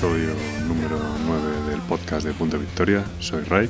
episodio 0.00 0.34
número 0.66 0.96
9 1.26 1.70
del 1.70 1.80
podcast 1.82 2.26
de 2.26 2.32
Punto 2.32 2.58
Victoria. 2.58 3.04
Soy 3.18 3.42
Ray 3.42 3.68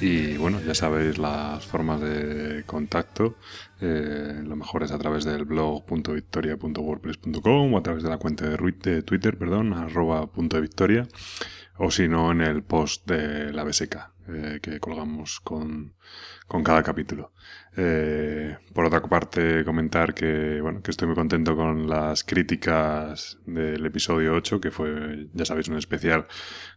y 0.00 0.36
bueno, 0.36 0.60
ya 0.64 0.72
sabéis 0.72 1.18
las 1.18 1.66
formas 1.66 2.00
de 2.00 2.62
contacto. 2.64 3.34
Eh, 3.80 4.40
lo 4.44 4.54
mejor 4.54 4.84
es 4.84 4.92
a 4.92 4.98
través 4.98 5.24
del 5.24 5.46
blog 5.46 5.82
.victoria.wordpress.com 5.90 7.74
o 7.74 7.76
a 7.76 7.82
través 7.82 8.04
de 8.04 8.08
la 8.08 8.18
cuenta 8.18 8.48
de, 8.48 9.02
Twitter, 9.02 9.36
perdón, 9.36 9.72
arroba 9.72 10.28
punto 10.28 10.60
victoria 10.60 11.08
o 11.78 11.90
si 11.90 12.08
no 12.08 12.32
en 12.32 12.40
el 12.40 12.62
post 12.62 13.06
de 13.08 13.52
la 13.52 13.64
BSK 13.64 13.96
eh, 14.28 14.58
que 14.60 14.78
colgamos 14.78 15.40
con, 15.40 15.94
con 16.46 16.62
cada 16.62 16.82
capítulo. 16.82 17.32
Eh, 17.76 18.58
por 18.74 18.84
otra 18.84 19.00
parte, 19.00 19.64
comentar 19.64 20.12
que, 20.12 20.60
bueno, 20.60 20.82
que 20.82 20.90
estoy 20.90 21.08
muy 21.08 21.14
contento 21.14 21.56
con 21.56 21.88
las 21.88 22.24
críticas 22.24 23.38
del 23.46 23.86
episodio 23.86 24.34
8, 24.34 24.60
que 24.60 24.70
fue, 24.70 25.28
ya 25.32 25.46
sabéis, 25.46 25.68
un 25.68 25.78
especial 25.78 26.26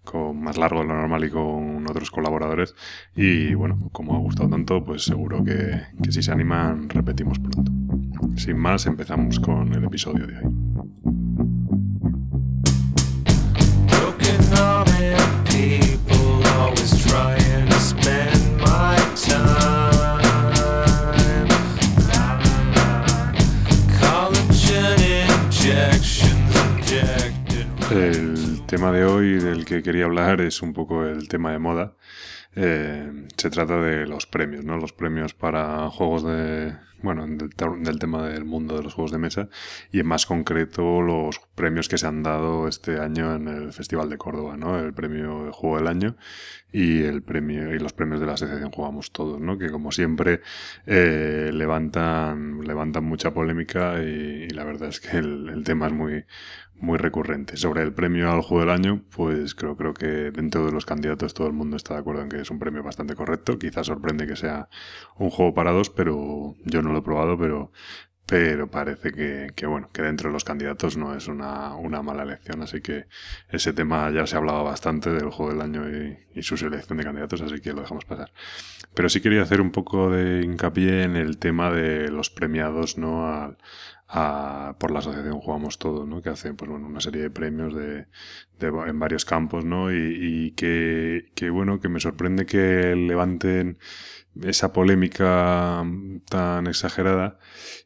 con 0.06 0.42
más 0.42 0.58
largo 0.58 0.80
de 0.80 0.88
lo 0.88 0.94
normal 0.94 1.26
y 1.26 1.30
con 1.30 1.86
otros 1.90 2.10
colaboradores. 2.10 2.74
Y 3.16 3.54
bueno, 3.54 3.90
como 3.92 4.16
ha 4.16 4.20
gustado 4.20 4.48
tanto, 4.48 4.84
pues 4.86 5.04
seguro 5.04 5.44
que, 5.44 5.88
que 6.02 6.12
si 6.12 6.24
se 6.24 6.32
animan, 6.32 6.88
repetimos 6.88 7.38
pronto. 7.40 7.70
Sin 8.38 8.58
más, 8.58 8.86
empezamos 8.86 9.42
con 9.42 9.74
el 9.74 9.84
episodio 9.84 10.26
de 10.26 10.38
hoy. 10.38 11.21
El 27.92 28.66
tema 28.68 28.92
de 28.94 29.04
hoy 29.04 29.34
del 29.34 29.66
que 29.66 29.84
quería 29.84 30.06
hablar 30.06 30.40
es 30.40 30.62
un 30.62 30.72
poco 30.74 31.06
el 31.06 31.28
tema 31.28 31.52
de 31.52 31.60
moda. 31.60 31.94
Eh, 32.56 33.28
se 33.36 33.50
trata 33.50 33.82
de 33.82 34.08
los 34.08 34.26
premios, 34.28 34.64
¿no? 34.64 34.78
Los 34.78 34.94
premios 34.94 35.34
para 35.34 35.90
juegos 35.90 36.24
de, 36.24 36.74
bueno, 37.04 37.26
del, 37.28 38.00
tema 38.00 38.28
del 38.28 38.46
mundo 38.46 38.78
de 38.78 38.84
los 38.84 38.94
juegos 38.94 39.12
de 39.12 39.18
mesa 39.18 39.50
y 39.92 40.00
en 40.00 40.08
más 40.08 40.26
concreto 40.26 41.02
los 41.02 41.40
premios 41.56 41.90
que 41.90 41.98
se 41.98 42.08
han 42.08 42.24
dado 42.24 42.68
este 42.68 43.00
año 43.00 43.36
en 43.36 43.48
el 43.48 43.74
Festival 43.74 44.10
de 44.10 44.18
Córdoba, 44.18 44.58
¿no? 44.58 44.80
El 44.80 44.94
premio 44.94 45.46
de 45.46 45.52
Juego 45.52 45.78
del 45.78 45.88
Año 45.88 46.16
y 46.72 47.04
el 47.04 47.22
premio 47.22 47.76
y 47.76 47.80
los 47.80 47.94
premios 47.94 48.20
de 48.20 48.26
la 48.26 48.34
asociación 48.34 48.72
Jugamos 48.72 49.12
Todos, 49.12 49.40
¿no? 49.40 49.58
Que 49.58 49.70
como 49.70 49.92
siempre 49.92 50.42
eh, 50.86 51.52
levantan 51.54 52.62
levantan 52.62 53.04
mucha 53.04 53.34
polémica 53.34 54.02
y, 54.04 54.50
la 54.50 54.64
verdad 54.64 54.90
es 54.90 55.00
que 55.00 55.18
el 55.18 55.64
tema 55.66 55.88
es 55.88 55.94
muy 55.94 56.26
muy 56.82 56.98
recurrente. 56.98 57.58
Sobre 57.58 57.84
el 57.84 57.94
premio 57.94 58.32
al 58.32 58.42
juego 58.42 58.62
del 58.62 58.72
año, 58.72 59.04
pues 59.16 59.56
creo, 59.56 59.78
creo 59.78 59.94
que 59.94 60.32
dentro 60.32 60.66
de 60.66 60.72
los 60.72 60.86
candidatos 60.86 61.34
todo 61.34 61.48
el 61.48 61.54
mundo 61.54 61.78
está 61.78 61.94
de 61.94 62.02
acuerdo 62.02 62.24
en 62.24 62.30
que 62.30 62.42
es 62.42 62.50
un 62.50 62.60
premio 62.60 62.84
bastante 62.84 63.16
correcto. 63.16 63.58
Quizás 63.60 63.88
sorprende 63.88 64.28
que 64.28 64.36
sea 64.36 64.68
un 65.18 65.30
juego 65.30 65.54
para 65.54 65.72
dos, 65.72 65.90
pero 65.90 66.56
yo 66.66 66.82
no 66.82 66.91
lo 66.92 67.00
he 67.00 67.02
probado, 67.02 67.38
pero, 67.38 67.72
pero 68.26 68.70
parece 68.70 69.12
que, 69.12 69.52
que, 69.56 69.66
bueno, 69.66 69.90
que 69.92 70.02
dentro 70.02 70.30
de 70.30 70.34
los 70.34 70.44
candidatos 70.44 70.96
no 70.98 71.16
es 71.16 71.28
una, 71.28 71.76
una, 71.76 72.02
mala 72.02 72.24
elección, 72.24 72.62
así 72.62 72.82
que 72.82 73.06
ese 73.50 73.74
tema 73.74 74.10
ya 74.12 74.26
se 74.26 74.36
ha 74.36 74.40
hablado 74.40 74.64
bastante 74.64 75.10
del 75.12 75.30
juego 75.30 75.52
del 75.52 75.62
año 75.62 75.90
y, 75.90 76.18
y, 76.34 76.44
su 76.44 76.56
selección 76.58 76.98
de 76.98 77.04
candidatos, 77.04 77.42
así 77.42 77.60
que 77.60 77.74
lo 77.74 77.82
dejamos 77.82 78.06
pasar. 78.06 78.32
Pero 78.94 79.10
sí 79.10 79.22
quería 79.22 79.42
hacer 79.42 79.62
un 79.62 79.72
poco 79.72 80.10
de 80.10 80.44
hincapié 80.44 81.04
en 81.04 81.16
el 81.16 81.38
tema 81.38 81.72
de 81.72 82.10
los 82.10 82.30
premiados, 82.30 82.98
¿no? 82.98 83.28
Al, 83.28 83.58
por 84.12 84.92
la 84.92 85.00
asociación 85.00 85.40
Jugamos 85.40 85.78
Todo, 85.78 86.06
¿no? 86.06 86.22
que 86.22 86.30
hace 86.30 86.54
pues, 86.54 86.70
bueno, 86.70 86.88
una 86.88 87.00
serie 87.00 87.22
de 87.22 87.30
premios 87.30 87.74
de, 87.74 88.08
de 88.60 88.68
en 88.88 89.00
varios 89.00 89.26
campos, 89.26 89.64
¿no? 89.64 89.92
y, 89.92 90.18
y 90.20 90.52
que, 90.52 91.32
que, 91.34 91.50
bueno, 91.50 91.80
que 91.80 91.90
me 91.90 92.00
sorprende 92.00 92.46
que 92.46 92.96
levanten 92.96 93.78
esa 94.42 94.74
polémica 94.74 95.84
tan 96.30 96.68
exagerada 96.68 97.40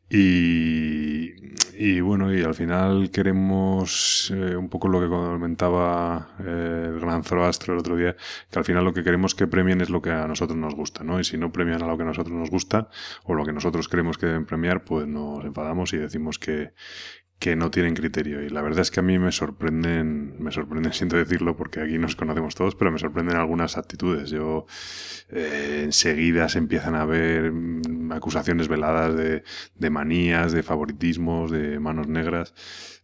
y, 0.09 1.33
y 1.77 1.99
bueno, 1.99 2.33
y 2.33 2.41
al 2.43 2.53
final 2.53 3.09
queremos 3.11 4.31
eh, 4.33 4.55
un 4.55 4.69
poco 4.69 4.87
lo 4.87 5.01
que 5.01 5.07
comentaba 5.07 6.35
eh, 6.39 6.91
el 6.93 6.99
gran 6.99 7.23
Zoroastro 7.23 7.73
el 7.73 7.79
otro 7.79 7.97
día, 7.97 8.15
que 8.49 8.59
al 8.59 8.65
final 8.65 8.83
lo 8.85 8.93
que 8.93 9.03
queremos 9.03 9.35
que 9.35 9.47
premien 9.47 9.81
es 9.81 9.89
lo 9.89 10.01
que 10.01 10.11
a 10.11 10.27
nosotros 10.27 10.57
nos 10.57 10.75
gusta, 10.75 11.03
¿no? 11.03 11.19
Y 11.19 11.23
si 11.23 11.37
no 11.37 11.51
premian 11.51 11.81
a 11.81 11.87
lo 11.87 11.97
que 11.97 12.03
a 12.03 12.05
nosotros 12.05 12.35
nos 12.35 12.49
gusta 12.49 12.89
o 13.23 13.33
lo 13.33 13.45
que 13.45 13.51
nosotros 13.51 13.87
creemos 13.89 14.17
que 14.17 14.27
deben 14.27 14.45
premiar, 14.45 14.83
pues 14.83 15.07
nos 15.07 15.43
enfadamos 15.43 15.91
y 15.93 15.97
decimos 15.97 16.39
que, 16.39 16.73
que 17.39 17.55
no 17.55 17.69
tienen 17.69 17.95
criterio. 17.95 18.41
Y 18.41 18.49
la 18.49 18.61
verdad 18.61 18.81
es 18.81 18.91
que 18.91 19.01
a 19.01 19.03
mí 19.03 19.19
me 19.19 19.31
sorprenden, 19.31 20.35
me 20.39 20.51
sorprenden, 20.51 20.93
siento 20.93 21.17
decirlo, 21.17 21.55
porque 21.55 21.81
aquí 21.81 21.97
nos 21.97 22.15
conocemos 22.15 22.55
todos, 22.55 22.75
pero 22.75 22.91
me 22.91 22.99
sorprenden 22.99 23.37
algunas 23.37 23.77
actitudes. 23.77 24.29
Yo 24.29 24.65
eh, 25.29 25.81
enseguida 25.83 26.49
se 26.49 26.59
empiezan 26.59 26.95
a 26.95 27.05
ver 27.05 27.51
mm, 27.51 28.11
acusaciones 28.13 28.67
veladas 28.67 29.15
de, 29.15 29.43
de 29.75 29.89
manías, 29.89 30.51
de 30.53 30.63
favoritismos, 30.63 31.51
de 31.51 31.79
manos 31.79 32.07
negras. 32.07 32.53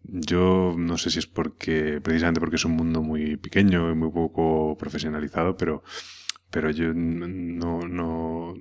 Yo 0.04 0.74
no 0.78 0.98
sé 0.98 1.12
si 1.12 1.20
es 1.20 1.28
porque, 1.28 2.02
precisamente 2.02 2.40
porque 2.40 2.56
es 2.56 2.66
un 2.66 2.72
mundo 2.72 3.02
muy 3.04 3.38
pequeño 3.38 3.92
y 3.92 3.96
muy 3.96 4.12
poco 4.12 4.76
profesionalizado, 4.78 5.58
pero 5.58 5.84
pero 6.52 6.70
yo 6.70 6.94
no, 6.94 7.80
no 7.88 8.54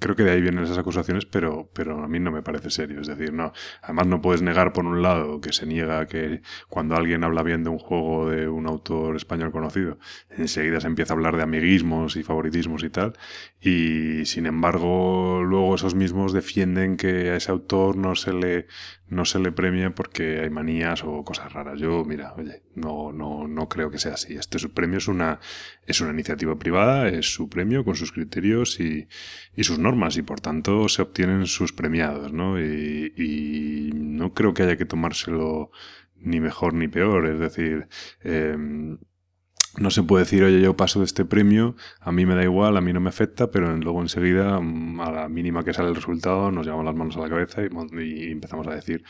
creo 0.00 0.16
que 0.16 0.24
de 0.24 0.32
ahí 0.32 0.40
vienen 0.40 0.64
esas 0.64 0.78
acusaciones, 0.78 1.26
pero, 1.26 1.70
pero 1.72 2.02
a 2.02 2.08
mí 2.08 2.18
no 2.18 2.30
me 2.30 2.42
parece 2.42 2.70
serio. 2.70 3.00
Es 3.00 3.06
decir, 3.06 3.32
no, 3.32 3.52
además 3.82 4.06
no 4.06 4.20
puedes 4.20 4.42
negar 4.42 4.72
por 4.72 4.86
un 4.86 5.02
lado 5.02 5.40
que 5.40 5.52
se 5.52 5.66
niega 5.66 6.06
que 6.06 6.42
cuando 6.68 6.96
alguien 6.96 7.24
habla 7.24 7.42
bien 7.42 7.62
de 7.62 7.70
un 7.70 7.78
juego 7.78 8.30
de 8.30 8.48
un 8.48 8.66
autor 8.66 9.16
español 9.16 9.52
conocido, 9.52 9.98
enseguida 10.30 10.80
se 10.80 10.86
empieza 10.86 11.12
a 11.12 11.16
hablar 11.16 11.36
de 11.36 11.42
amiguismos 11.42 12.16
y 12.16 12.22
favoritismos 12.22 12.82
y 12.84 12.90
tal, 12.90 13.14
y 13.60 14.24
sin 14.24 14.46
embargo 14.46 15.42
luego 15.42 15.74
esos 15.74 15.94
mismos 15.94 16.32
defienden 16.32 16.96
que 16.96 17.30
a 17.30 17.36
ese 17.36 17.50
autor 17.50 17.96
no 17.96 18.14
se 18.14 18.32
le 18.32 18.66
no 19.08 19.24
se 19.24 19.38
le 19.38 19.52
premia 19.52 19.94
porque 19.94 20.40
hay 20.40 20.50
manías 20.50 21.04
o 21.04 21.22
cosas 21.24 21.52
raras. 21.52 21.78
Yo, 21.80 22.04
mira, 22.04 22.34
oye, 22.36 22.62
no, 22.74 23.12
no, 23.12 23.46
no 23.46 23.68
creo 23.68 23.90
que 23.90 23.98
sea 23.98 24.14
así. 24.14 24.34
Este 24.34 24.58
premio 24.68 24.98
es 24.98 25.08
una, 25.08 25.38
es 25.86 26.00
una 26.00 26.12
iniciativa 26.12 26.58
privada, 26.58 27.08
es 27.08 27.32
su 27.32 27.48
premio 27.48 27.84
con 27.84 27.94
sus 27.94 28.12
criterios 28.12 28.80
y, 28.80 29.08
y 29.54 29.64
sus 29.64 29.78
normas 29.78 30.16
y 30.16 30.22
por 30.22 30.40
tanto 30.40 30.88
se 30.88 31.02
obtienen 31.02 31.46
sus 31.46 31.72
premiados, 31.72 32.32
¿no? 32.32 32.60
Y, 32.60 33.12
y 33.16 33.92
no 33.94 34.34
creo 34.34 34.54
que 34.54 34.64
haya 34.64 34.76
que 34.76 34.86
tomárselo 34.86 35.70
ni 36.16 36.40
mejor 36.40 36.74
ni 36.74 36.88
peor. 36.88 37.26
Es 37.26 37.38
decir, 37.38 37.88
eh, 38.24 38.56
no 39.78 39.90
se 39.90 40.02
puede 40.02 40.24
decir, 40.24 40.42
oye, 40.44 40.60
yo 40.60 40.76
paso 40.76 41.00
de 41.00 41.04
este 41.04 41.24
premio, 41.24 41.76
a 42.00 42.12
mí 42.12 42.26
me 42.26 42.34
da 42.34 42.42
igual, 42.42 42.76
a 42.76 42.80
mí 42.80 42.92
no 42.92 43.00
me 43.00 43.08
afecta, 43.08 43.50
pero 43.50 43.76
luego 43.76 44.00
enseguida, 44.00 44.60
mm, 44.60 45.00
a 45.00 45.10
la 45.10 45.28
mínima 45.28 45.64
que 45.64 45.72
sale 45.72 45.88
el 45.88 45.94
resultado, 45.94 46.50
nos 46.50 46.64
llevamos 46.64 46.84
las 46.84 46.94
manos 46.94 47.16
a 47.16 47.20
la 47.20 47.28
cabeza 47.28 47.62
y, 47.62 48.30
empezamos 48.30 48.66
a 48.66 48.74
decir 48.74 49.04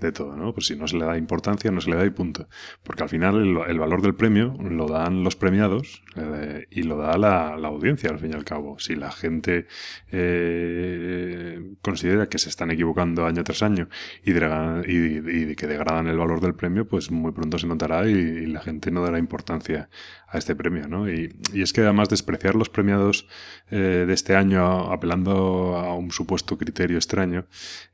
de 0.00 0.12
todo, 0.12 0.36
¿no? 0.36 0.52
Pues 0.52 0.66
si 0.66 0.76
no 0.76 0.86
se 0.86 0.96
le 0.96 1.04
da 1.04 1.16
importancia, 1.16 1.70
no 1.70 1.80
se 1.80 1.90
le 1.90 1.96
da 1.96 2.04
y 2.04 2.10
punto. 2.10 2.48
Porque 2.82 3.02
al 3.02 3.08
final 3.08 3.36
el, 3.68 3.78
valor 3.78 4.02
del 4.02 4.14
premio 4.14 4.56
lo 4.60 4.86
dan 4.86 5.24
los 5.24 5.36
premiados 5.36 6.02
eh, 6.16 6.66
y 6.70 6.82
lo 6.82 6.96
da 6.96 7.16
la, 7.18 7.54
audiencia, 7.54 8.10
al 8.10 8.18
fin 8.18 8.32
y 8.32 8.34
al 8.34 8.44
cabo. 8.44 8.78
Si 8.78 8.94
la 8.94 9.10
gente 9.10 9.66
eh, 10.10 11.74
considera 11.82 12.28
que 12.28 12.38
se 12.38 12.48
están 12.48 12.70
equivocando 12.70 13.26
año 13.26 13.44
tras 13.44 13.62
año 13.62 13.88
y, 14.24 14.32
y, 14.32 15.56
que 15.56 15.66
degradan 15.66 16.08
el 16.08 16.16
valor 16.16 16.40
del 16.40 16.54
premio, 16.54 16.86
pues 16.86 17.10
muy 17.10 17.32
pronto 17.32 17.58
se 17.58 17.66
notará 17.66 18.08
y 18.08 18.46
la 18.46 18.60
gente 18.60 18.90
no 18.90 19.02
dará 19.02 19.18
importancia 19.18 19.88
a 20.30 20.36
este 20.36 20.54
premio, 20.54 20.88
¿no? 20.88 21.10
Y, 21.10 21.34
es 21.54 21.72
que 21.72 21.80
además 21.80 22.10
despreciar 22.10 22.54
los 22.54 22.68
premiados 22.68 23.26
eh, 23.70 24.04
de 24.06 24.12
este 24.12 24.36
año 24.36 24.92
apelando 24.92 25.76
a 25.76 25.94
un 25.94 26.10
supuesto 26.10 26.58
criterio 26.58 26.98
extraño, 26.98 27.46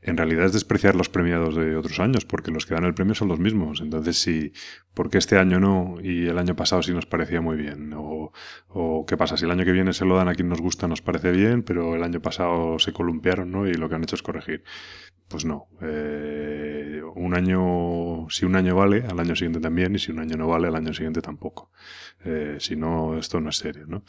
en 0.03 0.17
realidad 0.17 0.47
es 0.47 0.53
despreciar 0.53 0.97
los 0.97 1.09
premiados 1.09 1.55
de 1.55 1.77
otros 1.77 2.01
años, 2.01 2.25
porque 2.25 2.51
los 2.51 2.67
que 2.67 2.75
dan 2.75 2.85
el 2.85 2.95
premio 2.95 3.15
son 3.15 3.29
los 3.29 3.39
mismos. 3.39 3.81
Entonces, 3.81 4.21
si, 4.21 4.53
¿por 4.95 5.11
qué 5.11 5.19
este 5.19 5.39
año 5.39 5.61
no 5.61 5.97
y 6.03 6.27
el 6.27 6.39
año 6.39 6.57
pasado 6.57 6.83
sí 6.83 6.93
nos 6.93 7.07
parecía 7.07 7.41
muy 7.41 7.57
bien? 7.57 7.93
O, 7.95 8.33
o 8.69 9.07
qué 9.07 9.17
pasa, 9.17 9.37
si 9.37 9.45
el 9.45 9.53
año 9.53 9.65
que 9.65 9.73
viene 9.73 9.93
se 9.93 10.05
lo 10.05 10.17
dan 10.17 10.29
a 10.29 10.35
quien 10.35 10.49
nos 10.49 10.61
gusta, 10.61 10.89
nos 10.89 11.03
parece 11.03 11.31
bien, 11.31 11.63
pero 11.63 11.95
el 11.95 12.03
año 12.03 12.21
pasado 12.21 12.79
se 12.81 12.93
columpiaron, 12.93 13.53
¿no? 13.53 13.69
Y 13.69 13.75
lo 13.75 13.89
que 13.89 13.95
han 13.95 14.03
hecho 14.03 14.17
es 14.17 14.23
corregir. 14.23 14.65
Pues 15.29 15.45
no. 15.45 15.69
Eh, 15.81 17.03
un 17.17 17.35
año, 17.35 18.29
si 18.31 18.45
un 18.45 18.57
año 18.57 18.77
vale, 18.77 19.05
al 19.09 19.19
año 19.19 19.35
siguiente 19.35 19.61
también, 19.61 19.95
y 19.95 19.99
si 19.99 20.13
un 20.13 20.21
año 20.21 20.37
no 20.37 20.49
vale, 20.49 20.69
al 20.69 20.77
año 20.77 20.93
siguiente 20.93 21.23
tampoco. 21.23 21.71
Eh, 22.25 22.57
si 22.61 22.77
no, 22.77 23.19
esto 23.19 23.41
no 23.41 23.51
es 23.51 23.57
serio, 23.57 23.87
¿no? 23.87 24.05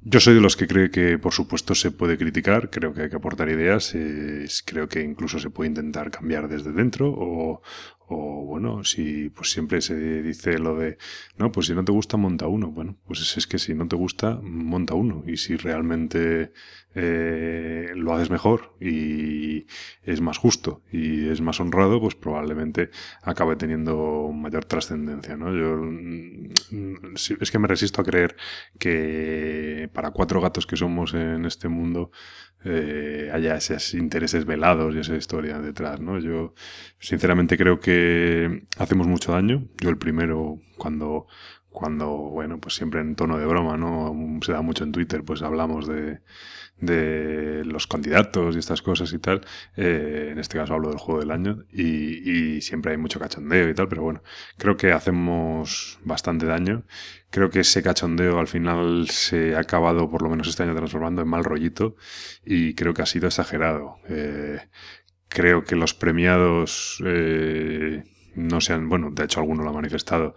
Yo 0.00 0.20
soy 0.20 0.34
de 0.34 0.40
los 0.40 0.56
que 0.56 0.68
cree 0.68 0.90
que, 0.90 1.18
por 1.18 1.32
supuesto, 1.32 1.74
se 1.74 1.90
puede 1.90 2.16
criticar, 2.16 2.70
creo 2.70 2.94
que 2.94 3.02
hay 3.02 3.10
que 3.10 3.16
aportar 3.16 3.48
ideas, 3.48 3.94
creo 4.64 4.88
que 4.88 5.02
incluso 5.02 5.40
se 5.40 5.50
puede 5.50 5.68
intentar 5.70 6.10
cambiar 6.10 6.48
desde 6.48 6.72
dentro 6.72 7.12
o, 7.12 7.62
o 8.10 8.44
bueno, 8.44 8.84
si 8.84 9.28
pues 9.28 9.50
siempre 9.50 9.82
se 9.82 10.22
dice 10.22 10.58
lo 10.58 10.76
de, 10.76 10.96
no, 11.36 11.52
pues 11.52 11.66
si 11.66 11.74
no 11.74 11.84
te 11.84 11.92
gusta, 11.92 12.16
monta 12.16 12.46
uno. 12.46 12.70
Bueno, 12.70 12.96
pues 13.06 13.36
es, 13.36 13.46
que 13.46 13.58
si 13.58 13.74
no 13.74 13.86
te 13.86 13.96
gusta, 13.96 14.40
monta 14.42 14.94
uno. 14.94 15.22
Y 15.26 15.36
si 15.36 15.56
realmente 15.56 16.52
eh, 16.94 17.92
lo 17.94 18.14
haces 18.14 18.30
mejor 18.30 18.74
y 18.80 19.66
es 20.02 20.22
más 20.22 20.38
justo 20.38 20.82
y 20.90 21.28
es 21.28 21.42
más 21.42 21.60
honrado, 21.60 22.00
pues 22.00 22.14
probablemente 22.14 22.90
acabe 23.22 23.56
teniendo 23.56 24.30
mayor 24.32 24.64
trascendencia, 24.64 25.36
¿no? 25.36 25.54
Yo 25.54 25.76
mm, 25.76 27.14
es 27.40 27.50
que 27.50 27.58
me 27.58 27.68
resisto 27.68 28.00
a 28.00 28.04
creer 28.04 28.36
que 28.78 29.90
para 29.92 30.12
cuatro 30.12 30.40
gatos 30.40 30.66
que 30.66 30.76
somos 30.76 31.12
en 31.12 31.44
este 31.44 31.68
mundo 31.68 32.10
eh, 32.64 33.30
haya 33.32 33.56
esos 33.56 33.94
intereses 33.94 34.44
velados 34.44 34.94
y 34.94 34.98
esa 34.98 35.16
historia 35.16 35.58
detrás, 35.58 36.00
¿no? 36.00 36.18
Yo 36.18 36.54
sinceramente 36.98 37.56
creo 37.56 37.80
que 37.80 38.64
hacemos 38.78 39.06
mucho 39.06 39.32
daño. 39.32 39.64
Yo 39.80 39.90
el 39.90 39.98
primero 39.98 40.60
cuando 40.76 41.26
cuando, 41.70 42.08
bueno, 42.08 42.58
pues 42.60 42.74
siempre 42.74 43.00
en 43.00 43.14
tono 43.14 43.38
de 43.38 43.46
broma, 43.46 43.76
¿no? 43.76 44.12
Se 44.42 44.52
da 44.52 44.62
mucho 44.62 44.84
en 44.84 44.92
Twitter, 44.92 45.22
pues 45.24 45.42
hablamos 45.42 45.86
de, 45.86 46.20
de 46.80 47.62
los 47.64 47.86
candidatos 47.86 48.54
y 48.54 48.58
estas 48.58 48.82
cosas 48.82 49.12
y 49.12 49.18
tal. 49.18 49.40
Eh, 49.76 50.30
en 50.32 50.38
este 50.38 50.58
caso 50.58 50.74
hablo 50.74 50.88
del 50.88 50.98
juego 50.98 51.20
del 51.20 51.30
año 51.30 51.64
y, 51.72 52.60
siempre 52.60 52.92
hay 52.92 52.98
mucho 52.98 53.20
cachondeo 53.20 53.68
y 53.68 53.74
tal, 53.74 53.88
pero 53.88 54.02
bueno, 54.02 54.22
creo 54.56 54.76
que 54.76 54.92
hacemos 54.92 55.98
bastante 56.04 56.46
daño. 56.46 56.84
Creo 57.30 57.50
que 57.50 57.60
ese 57.60 57.82
cachondeo 57.82 58.38
al 58.38 58.48
final 58.48 59.08
se 59.10 59.54
ha 59.54 59.60
acabado, 59.60 60.10
por 60.10 60.22
lo 60.22 60.28
menos 60.30 60.48
este 60.48 60.62
año, 60.62 60.74
transformando 60.74 61.22
en 61.22 61.28
mal 61.28 61.44
rollito 61.44 61.96
y 62.44 62.74
creo 62.74 62.94
que 62.94 63.02
ha 63.02 63.06
sido 63.06 63.26
exagerado. 63.28 63.96
Eh, 64.08 64.60
creo 65.28 65.64
que 65.64 65.76
los 65.76 65.94
premiados 65.94 67.02
eh, 67.04 68.04
no 68.34 68.60
sean, 68.60 68.88
bueno, 68.88 69.10
de 69.10 69.24
hecho 69.24 69.40
alguno 69.40 69.62
lo 69.62 69.70
ha 69.70 69.74
manifestado, 69.74 70.34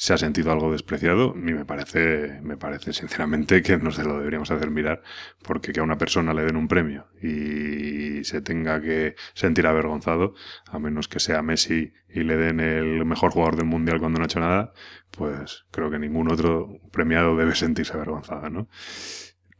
se 0.00 0.14
ha 0.14 0.16
sentido 0.16 0.50
algo 0.50 0.72
despreciado 0.72 1.34
y 1.36 1.52
me 1.52 1.66
parece, 1.66 2.40
me 2.40 2.56
parece 2.56 2.94
sinceramente 2.94 3.60
que 3.60 3.76
no 3.76 3.90
se 3.90 4.02
lo 4.02 4.16
deberíamos 4.16 4.50
hacer 4.50 4.70
mirar 4.70 5.02
porque 5.42 5.72
que 5.72 5.80
a 5.80 5.82
una 5.82 5.98
persona 5.98 6.32
le 6.32 6.42
den 6.42 6.56
un 6.56 6.68
premio 6.68 7.08
y 7.20 8.24
se 8.24 8.40
tenga 8.40 8.80
que 8.80 9.14
sentir 9.34 9.66
avergonzado, 9.66 10.32
a 10.70 10.78
menos 10.78 11.06
que 11.06 11.20
sea 11.20 11.42
Messi 11.42 11.92
y 12.08 12.20
le 12.20 12.38
den 12.38 12.60
el 12.60 13.04
mejor 13.04 13.32
jugador 13.32 13.56
del 13.56 13.66
mundial 13.66 13.98
cuando 14.00 14.18
no 14.18 14.24
ha 14.24 14.26
hecho 14.26 14.40
nada, 14.40 14.72
pues 15.10 15.66
creo 15.70 15.90
que 15.90 15.98
ningún 15.98 16.32
otro 16.32 16.80
premiado 16.90 17.36
debe 17.36 17.54
sentirse 17.54 17.92
avergonzado, 17.92 18.48
¿no? 18.48 18.68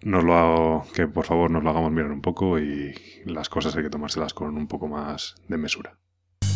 Nos 0.00 0.25
lo 0.25 0.34
hago, 0.37 0.87
que 0.94 1.06
por 1.06 1.26
favor 1.26 1.50
nos 1.50 1.62
lo 1.62 1.69
hagamos 1.69 1.92
mirar 1.92 2.12
un 2.12 2.22
poco 2.22 2.58
y 2.58 2.94
las 3.26 3.50
cosas 3.50 3.76
hay 3.76 3.82
que 3.82 3.90
tomárselas 3.90 4.32
con 4.32 4.56
un 4.56 4.69
poco 4.69 4.88
más 4.88 5.34
de 5.48 5.58
mesura. 5.58 5.98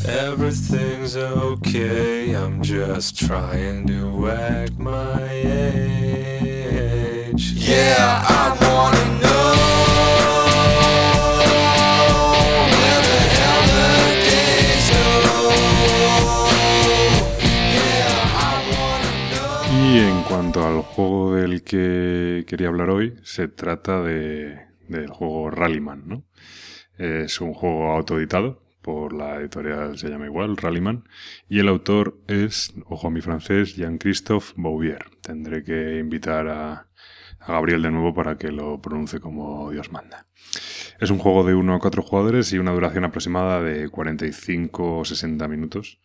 Everything's 0.07 1.17
okay, 1.17 2.35
I'm 2.37 2.61
just 2.63 3.19
trying 3.19 3.87
to 3.87 4.29
act 4.29 4.79
my 4.79 5.23
age. 5.33 6.75
Yeah, 7.57 8.23
I 8.29 8.51
wanna 8.61 9.05
know. 9.23 9.55
where 12.69 13.01
the 13.01 13.21
hell 13.33 13.63
the 13.73 13.89
days 14.29 14.89
go. 14.93 15.09
Yeah, 17.73 18.45
I 18.45 18.61
wanna 18.77 19.13
know. 19.33 19.65
Y 19.73 19.99
en 20.01 20.23
cuanto 20.25 20.67
al 20.67 20.83
juego 20.83 21.35
del 21.35 21.63
que 21.63 22.45
quería 22.47 22.69
hablar 22.69 22.91
hoy, 22.91 23.19
se 23.23 23.49
trata 23.49 24.03
de, 24.03 24.59
del 24.89 25.09
juego 25.09 25.49
Rallyman, 25.51 26.03
¿no? 26.07 26.25
Es 26.99 27.41
un 27.41 27.55
juego 27.55 27.91
autoeditado, 27.91 28.64
por 28.85 29.15
la 29.15 29.37
editorial 29.37 29.97
se 29.97 30.11
llama 30.11 30.27
igual, 30.27 30.59
Rallyman, 30.59 31.09
y 31.49 31.59
el 31.59 31.69
autor 31.69 32.19
es, 32.29 32.75
ojo 32.85 33.07
a 33.09 33.11
mi 33.11 33.23
francés, 33.23 33.77
Jean-Christophe 33.77 34.53
Bouvier. 34.57 35.07
Tendré 35.23 35.65
que 35.65 35.99
invitar 35.99 36.49
a, 36.49 36.87
Gabriel 37.47 37.83
de 37.83 37.91
nuevo 37.91 38.15
para 38.15 38.37
que 38.39 38.51
lo 38.51 38.81
pronuncie 38.81 39.21
como 39.21 39.71
Dios 39.71 39.91
manda. 39.93 40.27
Es 40.99 41.11
un 41.11 41.19
juego 41.19 41.45
de 41.45 41.55
1 41.55 41.75
a 41.75 41.79
4 41.79 42.03
jugadores 42.03 42.53
y 42.53 42.59
una 42.59 42.73
duración 42.73 43.05
aproximada 43.05 43.63
de 43.63 43.89
45 43.89 44.99
o 44.99 45.05
60 45.05 45.49
minutos. 45.49 46.01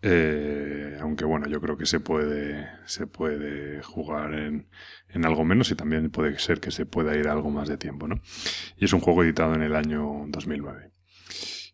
Eh, 0.00 0.96
aunque 1.00 1.26
bueno, 1.26 1.46
yo 1.46 1.60
creo 1.60 1.76
que 1.76 1.84
se 1.84 2.00
puede, 2.00 2.68
se 2.86 3.06
puede 3.06 3.82
jugar 3.82 4.32
en, 4.34 4.68
en, 5.08 5.26
algo 5.26 5.44
menos 5.44 5.70
y 5.70 5.74
también 5.74 6.08
puede 6.10 6.38
ser 6.38 6.60
que 6.60 6.70
se 6.70 6.86
pueda 6.86 7.16
ir 7.16 7.28
algo 7.28 7.50
más 7.50 7.68
de 7.68 7.76
tiempo, 7.76 8.08
¿no? 8.08 8.20
Y 8.76 8.86
es 8.86 8.92
un 8.92 9.00
juego 9.00 9.24
editado 9.24 9.54
en 9.54 9.62
el 9.62 9.74
año 9.74 10.24
2009. 10.28 10.92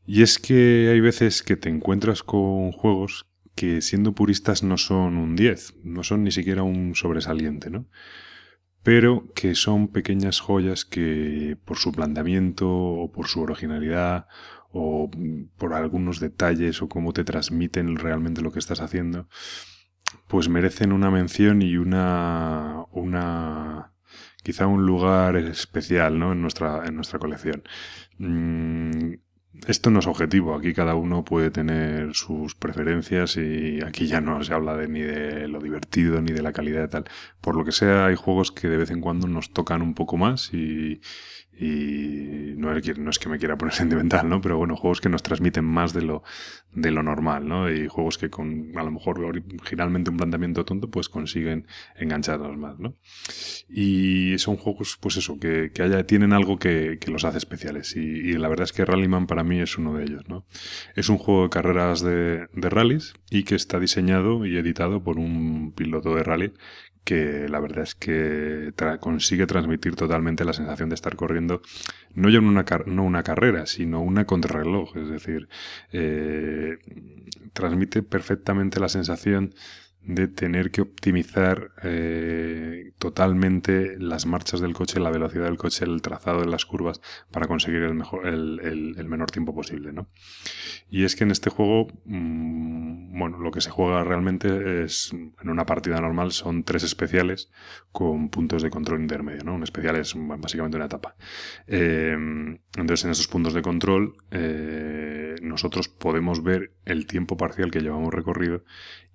Y 0.07 0.23
es 0.23 0.39
que 0.39 0.91
hay 0.93 1.01
veces 1.01 1.43
que 1.43 1.57
te 1.57 1.69
encuentras 1.69 2.23
con 2.23 2.73
juegos 2.73 3.27
que 3.55 3.81
siendo 3.81 4.13
puristas 4.13 4.63
no 4.63 4.77
son 4.77 5.17
un 5.17 5.37
10, 5.37 5.77
no 5.85 6.03
son 6.03 6.25
ni 6.25 6.33
siquiera 6.33 6.63
un 6.63 6.95
sobresaliente, 6.95 7.71
¿no? 7.71 7.87
Pero 8.83 9.33
que 9.35 9.55
son 9.55 9.89
pequeñas 9.89 10.41
joyas 10.41 10.85
que 10.85 11.57
por 11.65 11.79
su 11.79 11.93
planteamiento 11.93 12.69
o 12.71 13.11
por 13.13 13.29
su 13.29 13.41
originalidad 13.41 14.27
o 14.73 15.11
por 15.57 15.73
algunos 15.73 16.21
detalles 16.21 16.83
o 16.83 16.89
cómo 16.89 17.13
te 17.13 17.25
transmiten 17.25 17.97
realmente 17.97 18.43
lo 18.43 18.53
que 18.53 18.59
estás 18.59 18.81
haciendo, 18.81 19.29
pues 20.29 20.49
merecen 20.49 20.93
una 20.93 21.11
mención 21.11 21.63
y 21.63 21.77
una, 21.77 22.85
una 22.91 23.93
quizá 24.43 24.67
un 24.67 24.85
lugar 24.85 25.37
especial 25.37 26.19
¿no? 26.19 26.33
en, 26.33 26.43
nuestra, 26.43 26.85
en 26.87 26.97
nuestra 26.97 27.19
colección. 27.19 27.63
Mm, 28.19 29.15
esto 29.67 29.91
no 29.91 30.01
es 30.01 30.07
objetivo, 30.07 30.55
aquí 30.55 30.75
cada 30.75 30.95
uno 30.95 31.25
puede 31.25 31.51
tener 31.51 32.15
sus 32.15 32.55
preferencias 32.55 33.37
y 33.37 33.81
aquí 33.83 34.07
ya 34.07 34.21
no 34.21 34.43
se 34.45 34.53
habla 34.53 34.77
de 34.77 34.89
ni 34.89 35.01
de 35.01 35.49
lo 35.49 35.61
divertido 35.61 36.21
ni 36.21 36.33
de 36.33 36.43
la 36.43 36.53
calidad 36.53 36.85
y 36.85 36.89
tal. 36.89 37.05
Por 37.41 37.57
lo 37.57 37.65
que 37.65 37.73
sea, 37.73 38.07
hay 38.07 38.15
juegos 38.15 38.53
que 38.53 38.69
de 38.69 38.77
vez 38.77 38.91
en 38.91 39.01
cuando 39.01 39.27
nos 39.27 39.53
tocan 39.53 39.81
un 39.81 39.95
poco 39.95 40.17
más 40.17 40.53
y, 40.53 41.01
y 41.59 42.55
no 42.57 43.11
es, 43.11 43.19
que 43.19 43.29
me 43.29 43.39
quiera 43.39 43.57
poner 43.57 43.75
sentimental, 43.75 44.29
¿no? 44.29 44.41
Pero 44.41 44.59
bueno, 44.59 44.77
juegos 44.77 45.01
que 45.01 45.09
nos 45.09 45.23
transmiten 45.23 45.65
más 45.65 45.93
de 45.93 46.03
lo, 46.03 46.23
de 46.73 46.91
lo 46.91 47.03
normal, 47.03 47.47
¿no? 47.47 47.71
Y 47.71 47.87
juegos 47.89 48.19
que 48.19 48.31
con 48.31 48.73
a 48.77 48.83
lo 48.83 48.91
mejor 48.91 49.21
originalmente 49.21 50.11
un 50.11 50.17
planteamiento 50.17 50.65
tonto, 50.65 50.91
pues 50.91 51.09
consiguen 51.09 51.67
engancharnos 51.97 52.57
más, 52.57 52.79
¿no? 52.79 52.97
Y 53.69 54.37
son 54.39 54.57
juegos, 54.57 54.99
pues 55.01 55.17
eso, 55.17 55.39
que, 55.39 55.71
que 55.73 55.83
haya, 55.83 56.07
tienen 56.07 56.33
algo 56.33 56.59
que, 56.59 56.99
que 57.01 57.11
los 57.11 57.25
hace 57.25 57.39
especiales. 57.39 57.97
Y, 57.97 58.01
y, 58.01 58.33
la 58.35 58.49
verdad 58.49 58.65
es 58.65 58.73
que 58.73 58.85
Rallyman 58.85 59.27
para 59.27 59.45
mí 59.45 59.61
es 59.61 59.79
uno 59.79 59.95
de 59.95 60.05
ellos, 60.05 60.29
¿no? 60.29 60.47
Es 60.95 61.09
un 61.09 61.19
juego 61.19 61.45
de 61.45 61.51
carreras 61.51 62.01
de, 62.01 62.49
de 62.53 62.71
rallies 62.71 63.15
y 63.31 63.45
que 63.45 63.55
está 63.55 63.79
diseñado 63.79 64.47
y 64.47 64.57
editado 64.57 65.03
por 65.03 65.19
un 65.19 65.73
piloto 65.73 66.15
de 66.15 66.23
rally 66.23 66.53
que 67.05 67.49
la 67.49 67.61
verdad 67.61 67.85
es 67.85 67.95
que 67.95 68.73
consigue 69.01 69.47
transmitir 69.47 69.95
totalmente 69.95 70.45
la 70.45 70.55
sensación 70.55 70.89
de 70.89 70.95
estar 70.95 71.15
corriendo 71.17 71.61
no 72.15 72.31
ya 72.31 72.39
una, 72.39 72.65
no 72.87 73.05
una 73.05 73.23
carrera, 73.23 73.67
sino 73.67 74.01
una 74.01 74.25
contrarreloj. 74.25 74.97
Es 74.97 75.09
decir, 75.09 75.49
eh, 75.93 76.79
transmite 77.53 78.03
perfectamente 78.03 78.81
la 78.81 78.89
sensación 78.89 79.55
de 80.07 80.29
tener 80.29 80.71
que 80.71 80.83
optimizar 80.83 81.71
eh, 81.83 82.93
totalmente 82.99 83.97
las 83.99 84.27
marchas 84.27 84.61
del 84.61 84.75
coche, 84.75 85.01
la 85.01 85.11
velocidad 85.11 85.45
del 85.45 85.57
coche, 85.57 85.85
el 85.85 86.03
trazado 86.03 86.41
de 86.41 86.47
las 86.47 86.67
curvas 86.67 87.01
para 87.31 87.47
conseguir 87.47 87.83
el, 87.83 87.95
mejor, 87.95 88.27
el, 88.27 88.61
el, 88.97 89.09
menor 89.09 89.31
tiempo 89.31 89.55
posible. 89.55 89.93
¿no? 89.93 90.09
Y 90.91 91.05
es 91.05 91.17
que 91.17 91.25
en 91.25 91.31
este 91.31 91.49
juego, 91.49 91.89
mmm, 92.05 93.19
bueno, 93.19 93.39
lo 93.39 93.51
que 93.51 93.63
se 93.63 93.71
juega 93.71 94.05
realmente 94.05 94.85
es, 94.85 95.13
en 95.13 95.49
una 95.49 95.65
partida 95.65 96.01
normal, 96.01 96.33
son 96.33 96.65
tres 96.65 96.83
especiales 96.83 97.51
con 97.91 98.29
puntos 98.29 98.63
de 98.63 98.71
control 98.71 99.01
intermedio. 99.01 99.43
¿no? 99.45 99.55
Un 99.55 99.63
especial 99.63 99.97
es 99.97 100.15
básicamente 100.17 100.77
una 100.77 100.87
etapa. 100.87 101.17
Eh, 101.67 102.13
entonces, 102.77 103.05
en 103.05 103.11
esos 103.11 103.29
puntos 103.29 103.55
de 103.55 103.63
control, 103.63 104.17
eh, 104.31 105.37
nosotros 105.41 105.89
podemos 105.89 106.43
ver 106.43 106.73
el 106.85 107.07
tiempo 107.07 107.37
parcial 107.39 107.71
que 107.71 107.81
llevamos 107.81 108.13
recorrido 108.13 108.65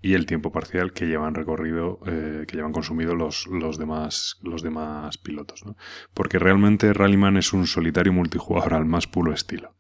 y 0.01 0.13
el 0.13 0.25
tiempo 0.25 0.51
parcial 0.51 0.93
que 0.93 1.07
llevan 1.07 1.35
recorrido, 1.35 1.99
eh, 2.05 2.45
que 2.47 2.55
llevan 2.55 2.71
consumido 2.71 3.15
los, 3.15 3.47
los, 3.47 3.77
demás, 3.77 4.37
los 4.41 4.61
demás 4.61 5.17
pilotos. 5.17 5.65
¿no? 5.65 5.75
Porque 6.13 6.39
realmente 6.39 6.93
Rallyman 6.93 7.37
es 7.37 7.53
un 7.53 7.67
solitario 7.67 8.13
multijugador 8.13 8.73
al 8.75 8.85
más 8.85 9.07
puro 9.07 9.33
estilo. 9.33 9.75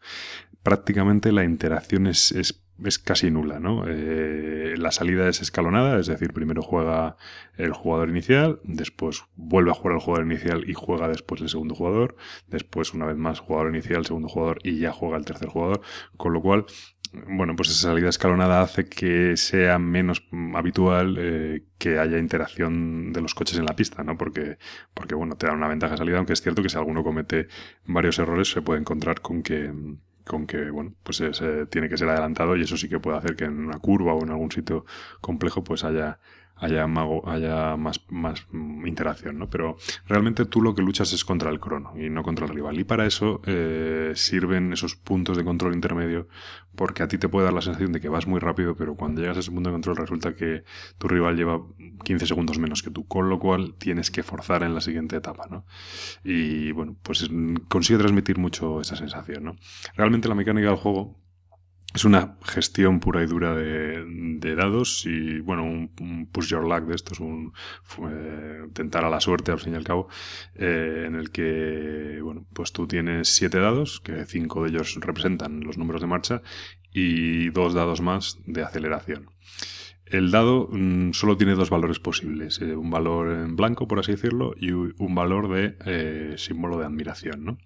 Prácticamente 0.61 1.31
la 1.31 1.45
interacción 1.45 2.05
es, 2.05 2.33
es, 2.33 2.61
es 2.83 2.99
casi 2.99 3.31
nula. 3.31 3.59
¿no? 3.61 3.85
Eh, 3.87 4.75
la 4.77 4.91
salida 4.91 5.29
es 5.29 5.41
escalonada, 5.41 5.97
es 5.97 6.07
decir, 6.07 6.33
primero 6.33 6.61
juega 6.61 7.15
el 7.55 7.71
jugador 7.71 8.09
inicial, 8.09 8.59
después 8.63 9.23
vuelve 9.35 9.71
a 9.71 9.73
jugar 9.73 9.95
el 9.95 10.01
jugador 10.01 10.25
inicial 10.25 10.69
y 10.69 10.73
juega 10.73 11.07
después 11.07 11.41
el 11.41 11.47
segundo 11.47 11.75
jugador, 11.75 12.17
después 12.47 12.93
una 12.93 13.05
vez 13.05 13.15
más 13.15 13.39
jugador 13.39 13.73
inicial, 13.73 14.05
segundo 14.05 14.27
jugador 14.27 14.59
y 14.63 14.79
ya 14.79 14.91
juega 14.91 15.17
el 15.17 15.23
tercer 15.23 15.47
jugador, 15.47 15.81
con 16.17 16.33
lo 16.33 16.41
cual 16.41 16.65
bueno, 17.11 17.55
pues 17.55 17.69
esa 17.69 17.89
salida 17.89 18.09
escalonada 18.09 18.61
hace 18.61 18.87
que 18.87 19.35
sea 19.37 19.79
menos 19.79 20.23
habitual 20.53 21.15
eh, 21.19 21.63
que 21.77 21.97
haya 21.99 22.19
interacción 22.19 23.13
de 23.13 23.21
los 23.21 23.33
coches 23.33 23.57
en 23.57 23.65
la 23.65 23.75
pista, 23.75 24.03
¿no? 24.03 24.17
Porque, 24.17 24.57
porque, 24.93 25.15
bueno, 25.15 25.35
te 25.35 25.47
da 25.47 25.53
una 25.53 25.67
ventaja 25.67 25.93
de 25.93 25.97
salida, 25.97 26.17
aunque 26.17 26.33
es 26.33 26.41
cierto 26.41 26.61
que 26.61 26.69
si 26.69 26.77
alguno 26.77 27.03
comete 27.03 27.47
varios 27.85 28.19
errores 28.19 28.51
se 28.51 28.61
puede 28.61 28.79
encontrar 28.79 29.21
con 29.21 29.41
que, 29.41 29.73
con 30.25 30.45
que, 30.45 30.69
bueno, 30.69 30.93
pues 31.03 31.23
tiene 31.71 31.89
que 31.89 31.97
ser 31.97 32.09
adelantado 32.09 32.55
y 32.55 32.61
eso 32.61 32.77
sí 32.77 32.87
que 32.87 32.99
puede 32.99 33.17
hacer 33.17 33.35
que 33.35 33.45
en 33.45 33.59
una 33.59 33.79
curva 33.79 34.13
o 34.13 34.23
en 34.23 34.29
algún 34.29 34.51
sitio 34.51 34.85
complejo 35.21 35.63
pues 35.63 35.83
haya, 35.83 36.19
haya, 36.59 36.85
haya 37.25 37.77
más, 37.77 38.01
más 38.09 38.47
interacción, 38.85 39.39
¿no? 39.39 39.49
Pero 39.49 39.77
realmente 40.07 40.45
tú 40.45 40.61
lo 40.61 40.75
que 40.75 40.81
luchas 40.81 41.13
es 41.13 41.23
contra 41.25 41.49
el 41.49 41.59
crono 41.59 41.93
y 41.97 42.09
no 42.09 42.23
contra 42.23 42.45
el 42.45 42.53
rival. 42.53 42.79
Y 42.79 42.83
para 42.83 43.05
eso 43.05 43.41
eh, 43.45 44.11
sirven 44.15 44.73
esos 44.73 44.95
puntos 44.95 45.37
de 45.37 45.43
control 45.43 45.73
intermedio 45.73 46.27
porque 46.75 47.03
a 47.03 47.07
ti 47.07 47.17
te 47.17 47.27
puede 47.27 47.45
dar 47.45 47.53
la 47.53 47.61
sensación 47.61 47.91
de 47.91 47.99
que 47.99 48.09
vas 48.09 48.27
muy 48.27 48.39
rápido, 48.39 48.75
pero 48.75 48.95
cuando 48.95 49.21
llegas 49.21 49.37
a 49.37 49.39
ese 49.41 49.51
punto 49.51 49.69
de 49.69 49.73
control 49.73 49.97
resulta 49.97 50.33
que 50.33 50.63
tu 50.97 51.07
rival 51.07 51.35
lleva 51.35 51.61
15 52.03 52.25
segundos 52.25 52.59
menos 52.59 52.83
que 52.83 52.91
tú, 52.91 53.05
con 53.07 53.29
lo 53.29 53.39
cual 53.39 53.75
tienes 53.77 54.11
que 54.11 54.23
forzar 54.23 54.63
en 54.63 54.73
la 54.73 54.81
siguiente 54.81 55.17
etapa, 55.17 55.47
¿no? 55.49 55.65
Y 56.23 56.71
bueno, 56.71 56.95
pues 57.03 57.29
consigue 57.67 57.99
transmitir 57.99 58.37
mucho 58.37 58.79
esa 58.81 58.95
sensación, 58.95 59.43
¿no? 59.43 59.55
Realmente 59.95 60.29
la 60.29 60.35
mecánica 60.35 60.67
del 60.67 60.77
juego 60.77 61.19
es 61.93 62.05
una 62.05 62.37
gestión 62.43 62.99
pura 62.99 63.23
y 63.23 63.25
dura 63.25 63.55
de, 63.55 64.55
dados 64.55 65.05
y, 65.05 65.39
bueno, 65.39 65.63
un, 65.63 66.27
push 66.31 66.49
your 66.49 66.63
luck 66.63 66.87
de 66.87 66.95
esto 66.95 67.13
es 67.13 67.19
un 67.19 67.53
tentar 68.73 69.05
a 69.05 69.09
la 69.09 69.19
suerte 69.19 69.51
al 69.51 69.59
fin 69.59 69.73
y 69.73 69.75
al 69.75 69.83
cabo, 69.83 70.07
eh, 70.55 71.05
en 71.07 71.15
el 71.15 71.31
que, 71.31 72.19
bueno, 72.21 72.45
pues 72.53 72.73
tú 72.73 72.87
tienes 72.87 73.29
siete 73.29 73.59
dados, 73.59 74.01
que 74.01 74.25
cinco 74.25 74.63
de 74.63 74.69
ellos 74.69 74.97
representan 75.01 75.61
los 75.61 75.77
números 75.77 76.01
de 76.01 76.07
marcha 76.07 76.41
y 76.93 77.49
dos 77.49 77.73
dados 77.73 78.01
más 78.01 78.37
de 78.45 78.63
aceleración. 78.63 79.29
El 80.05 80.31
dado 80.31 80.67
mm, 80.71 81.13
solo 81.13 81.37
tiene 81.37 81.53
dos 81.53 81.69
valores 81.69 81.99
posibles, 81.99 82.61
eh, 82.61 82.75
un 82.75 82.89
valor 82.89 83.31
en 83.31 83.55
blanco, 83.55 83.87
por 83.87 83.99
así 83.99 84.11
decirlo, 84.11 84.53
y 84.57 84.71
un 84.71 85.15
valor 85.15 85.49
de 85.49 85.77
eh, 85.85 86.33
símbolo 86.37 86.79
de 86.79 86.85
admiración, 86.85 87.45
¿no? 87.45 87.57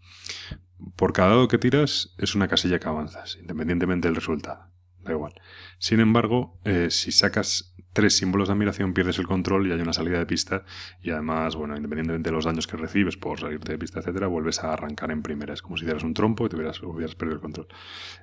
Por 0.96 1.14
cada 1.14 1.30
dado 1.30 1.48
que 1.48 1.58
tiras 1.58 2.14
es 2.18 2.36
una 2.36 2.48
casilla 2.48 2.80
que 2.80 2.88
avanzas, 2.88 3.38
independientemente 3.40 4.08
del 4.08 4.16
resultado. 4.16 4.72
Da 5.04 5.12
igual. 5.12 5.34
Sin 5.80 6.00
embargo, 6.00 6.60
eh, 6.64 6.88
si 6.90 7.12
sacas 7.12 7.76
tres 7.94 8.18
símbolos 8.18 8.48
de 8.48 8.54
admiración, 8.54 8.94
pierdes 8.94 9.20
el 9.20 9.28
control 9.28 9.68
y 9.68 9.72
hay 9.72 9.80
una 9.80 9.94
salida 9.94 10.18
de 10.18 10.26
pista. 10.26 10.64
Y 11.02 11.12
además, 11.12 11.56
bueno, 11.56 11.76
independientemente 11.76 12.30
de 12.30 12.36
los 12.36 12.46
daños 12.46 12.68
que 12.68 12.78
recibes 12.78 13.18
por 13.18 13.40
salirte 13.40 13.72
de 13.72 13.78
pista, 13.78 14.00
etcétera, 14.00 14.28
vuelves 14.28 14.64
a 14.64 14.74
arrancar 14.74 15.12
en 15.12 15.22
primera. 15.22 15.54
Es 15.54 15.62
como 15.62 15.78
si 15.78 15.84
hicieras 15.84 16.04
un 16.04 16.14
trompo 16.14 16.46
y 16.46 16.50
te 16.50 16.56
hubieras, 16.56 16.82
hubieras 16.82 17.16
perdido 17.16 17.36
el 17.36 17.42
control. 17.42 17.68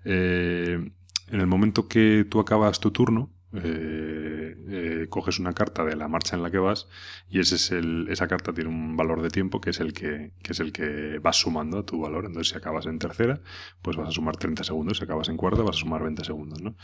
Eh, 0.04 0.90
en 1.28 1.40
el 1.40 1.46
momento 1.46 1.86
que 1.86 2.26
tú 2.28 2.40
acabas 2.40 2.80
tu 2.80 2.90
turno, 2.90 3.30
eh, 3.52 4.56
eh, 4.68 5.06
coges 5.08 5.40
una 5.40 5.52
carta 5.52 5.84
de 5.84 5.96
la 5.96 6.06
marcha 6.06 6.36
en 6.36 6.42
la 6.42 6.50
que 6.50 6.58
vas 6.58 6.88
y 7.28 7.40
es 7.40 7.70
el, 7.72 8.06
esa 8.08 8.28
carta 8.28 8.52
tiene 8.52 8.70
un 8.70 8.96
valor 8.96 9.22
de 9.22 9.30
tiempo 9.30 9.60
que 9.60 9.70
es 9.70 9.80
el 9.80 9.92
que, 9.92 10.32
que 10.42 10.52
es 10.52 10.60
el 10.60 10.72
que 10.72 11.18
vas 11.18 11.36
sumando 11.36 11.78
a 11.78 11.86
tu 11.86 12.00
valor. 12.00 12.26
Entonces, 12.26 12.52
si 12.52 12.56
acabas 12.58 12.86
en 12.86 12.98
tercera, 12.98 13.40
pues 13.82 13.96
vas 13.96 14.08
a 14.08 14.12
sumar 14.12 14.36
30 14.36 14.64
segundos. 14.64 14.98
Si 14.98 15.04
acabas 15.04 15.28
en 15.28 15.36
cuarta, 15.36 15.62
vas 15.62 15.76
a 15.76 15.80
sumar 15.80 16.02
20 16.02 16.24
segundos. 16.24 16.62
¿no? 16.62 16.76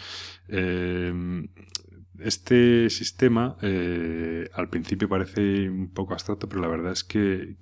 Eh, 0.49 1.13
este 2.21 2.91
sistema 2.91 3.57
eh, 3.63 4.49
al 4.55 4.69
principio 4.69 5.09
parece 5.09 5.69
un 5.69 5.89
poco 5.89 6.15
abstracto, 6.15 6.49
pero 6.49 6.61
la 6.61 6.69
verdad 6.69 6.93
es 6.93 7.05
que, 7.05 7.57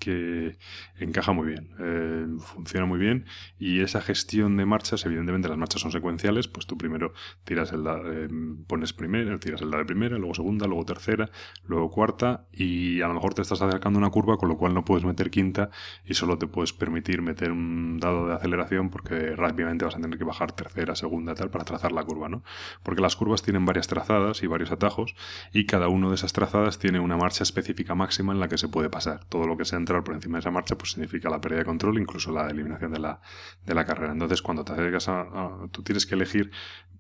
encaja 0.99 1.33
muy 1.33 1.47
bien, 1.47 1.71
eh, 1.81 2.27
funciona 2.39 2.87
muy 2.87 2.99
bien 2.99 3.27
y 3.59 3.81
esa 3.81 4.01
gestión 4.01 4.57
de 4.57 4.67
marchas, 4.67 5.05
evidentemente 5.07 5.49
las 5.49 5.59
marchas 5.59 5.83
son 5.83 5.93
secuenciales, 5.93 6.49
pues 6.49 6.67
tú 6.67 6.79
primero 6.79 7.13
tiras 7.45 7.73
el 7.73 7.85
eh, 7.87 8.29
pones 8.67 8.93
primero, 8.93 9.39
tiras 9.39 9.63
el 9.63 9.71
dado 9.71 9.83
de 9.83 9.87
primera, 9.87 10.19
luego 10.19 10.35
segunda, 10.35 10.67
luego 10.67 10.85
tercera, 10.85 11.31
luego 11.65 11.91
cuarta 11.91 12.47
y 12.53 13.01
a 13.01 13.09
lo 13.09 13.15
mejor 13.15 13.35
te 13.35 13.43
estás 13.43 13.61
acercando 13.63 13.99
una 13.99 14.11
curva 14.11 14.37
con 14.37 14.49
lo 14.49 14.57
cual 14.57 14.75
no 14.75 14.85
puedes 14.85 15.05
meter 15.05 15.31
quinta 15.31 15.71
y 16.05 16.15
solo 16.15 16.39
te 16.39 16.47
puedes 16.47 16.73
permitir 16.73 17.23
meter 17.23 17.53
un 17.53 17.99
dado 17.99 18.29
de 18.29 18.35
aceleración 18.35 18.91
porque 18.91 19.35
rápidamente 19.37 19.85
vas 19.85 19.97
a 19.97 20.01
tener 20.01 20.19
que 20.19 20.25
bajar 20.25 20.53
tercera, 20.53 20.95
segunda, 20.95 21.35
tal 21.35 21.51
para 21.51 21.65
trazar 21.65 21.93
la 21.93 22.05
curva, 22.05 22.29
¿no? 22.29 22.43
Porque 22.83 23.03
las 23.03 23.17
curvas 23.17 23.43
tienen 23.43 23.65
varias 23.65 23.89
trazadas 23.89 24.44
y 24.45 24.47
varios 24.47 24.71
atajos 24.71 25.15
y 25.53 25.67
cada 25.67 25.89
uno 25.89 26.11
de 26.11 26.17
esas 26.17 26.33
trazadas 26.33 26.79
tiene 26.79 27.01
una 27.01 27.17
marcha 27.17 27.43
específica 27.43 27.95
máxima 27.95 28.33
en 28.33 28.41
la 28.41 28.49
que 28.49 28.59
se 28.59 28.69
puede 28.69 28.91
pasar. 28.91 29.25
Todo 29.25 29.47
lo 29.47 29.57
que 29.57 29.65
sea 29.65 29.79
entrar 29.79 30.05
por 30.05 30.15
encima 30.15 30.39
de 30.39 30.41
esa 30.41 30.51
marcha 30.51 30.77
pues 30.77 30.93
significa 30.93 31.31
la 31.31 31.41
pérdida 31.41 31.61
de 31.61 31.65
control, 31.65 31.99
incluso 31.99 32.33
la 32.33 32.49
eliminación 32.49 32.93
de 32.93 33.01
la, 33.01 33.21
de 33.65 33.75
la 33.75 33.85
carrera. 33.85 34.13
Entonces 34.13 34.43
cuando 34.43 34.65
te 34.65 34.73
acercas 34.73 35.09
a, 35.09 35.21
a 35.23 35.69
tú 35.71 35.83
tienes 35.83 36.07
que 36.07 36.15
elegir 36.15 36.51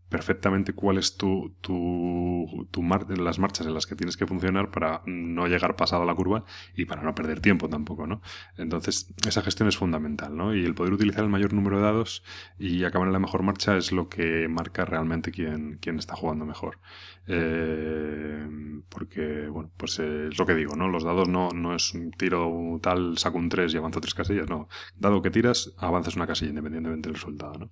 perfectamente 0.08 0.72
cuál 0.72 0.98
es 0.98 1.16
tu, 1.16 1.54
tu, 1.60 2.68
tu 2.70 2.82
las 3.16 3.38
marchas 3.38 3.66
en 3.66 3.74
las 3.74 3.86
que 3.86 3.96
tienes 3.96 4.16
que 4.16 4.26
funcionar 4.26 4.70
para 4.70 5.02
no 5.06 5.46
llegar 5.46 5.76
pasado 5.76 6.02
a 6.02 6.06
la 6.06 6.14
curva 6.14 6.44
y 6.76 6.84
para 6.84 7.02
no 7.02 7.14
perder 7.14 7.40
tiempo 7.40 7.68
tampoco, 7.68 8.06
¿no? 8.06 8.20
Entonces, 8.56 9.12
esa 9.26 9.42
gestión 9.42 9.68
es 9.68 9.76
fundamental, 9.76 10.36
¿no? 10.36 10.54
Y 10.54 10.64
el 10.64 10.74
poder 10.74 10.92
utilizar 10.92 11.24
el 11.24 11.30
mayor 11.30 11.52
número 11.52 11.78
de 11.78 11.82
dados 11.82 12.22
y 12.58 12.84
acabar 12.84 13.08
en 13.08 13.12
la 13.12 13.18
mejor 13.18 13.42
marcha 13.42 13.76
es 13.76 13.92
lo 13.92 14.08
que 14.08 14.46
marca 14.48 14.84
realmente 14.84 15.32
quién, 15.32 15.78
quién 15.80 15.98
está 15.98 16.14
jugando 16.14 16.44
mejor. 16.44 16.78
Eh, 17.26 18.46
porque, 18.88 19.48
bueno, 19.48 19.70
pues 19.76 19.98
es 19.98 20.38
lo 20.38 20.46
que 20.46 20.54
digo, 20.54 20.76
¿no? 20.76 20.88
Los 20.88 21.04
dados 21.04 21.28
no, 21.28 21.48
no 21.50 21.74
es 21.74 21.94
un 21.94 22.10
tiro 22.12 22.78
tal, 22.82 23.18
saco 23.18 23.38
un 23.38 23.48
3 23.48 23.72
y 23.74 23.76
avanzo 23.78 24.00
tres 24.00 24.14
casillas, 24.14 24.48
no. 24.48 24.68
Dado 24.96 25.22
que 25.22 25.30
tiras, 25.30 25.74
avanzas 25.78 26.16
una 26.16 26.26
casilla 26.26 26.50
independientemente 26.50 27.08
del 27.08 27.16
resultado, 27.16 27.54
¿no? 27.58 27.70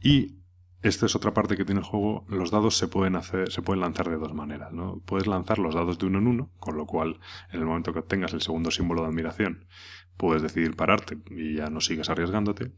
Y 0.00 0.39
esta 0.82 1.06
es 1.06 1.14
otra 1.14 1.34
parte 1.34 1.56
que 1.56 1.64
tiene 1.64 1.80
el 1.80 1.86
juego. 1.86 2.24
Los 2.28 2.50
dados 2.50 2.76
se 2.76 2.88
pueden 2.88 3.16
hacer, 3.16 3.52
se 3.52 3.60
pueden 3.60 3.80
lanzar 3.80 4.08
de 4.08 4.16
dos 4.16 4.32
maneras, 4.32 4.72
¿no? 4.72 5.02
Puedes 5.04 5.26
lanzar 5.26 5.58
los 5.58 5.74
dados 5.74 5.98
de 5.98 6.06
uno 6.06 6.18
en 6.18 6.26
uno, 6.26 6.50
con 6.58 6.76
lo 6.76 6.86
cual, 6.86 7.20
en 7.50 7.60
el 7.60 7.66
momento 7.66 7.92
que 7.92 7.98
obtengas 7.98 8.32
el 8.32 8.40
segundo 8.40 8.70
símbolo 8.70 9.02
de 9.02 9.08
admiración, 9.08 9.66
puedes 10.16 10.42
decidir 10.42 10.76
pararte 10.76 11.18
y 11.30 11.56
ya 11.56 11.68
no 11.68 11.80
sigues 11.80 12.08
arriesgándote. 12.08 12.72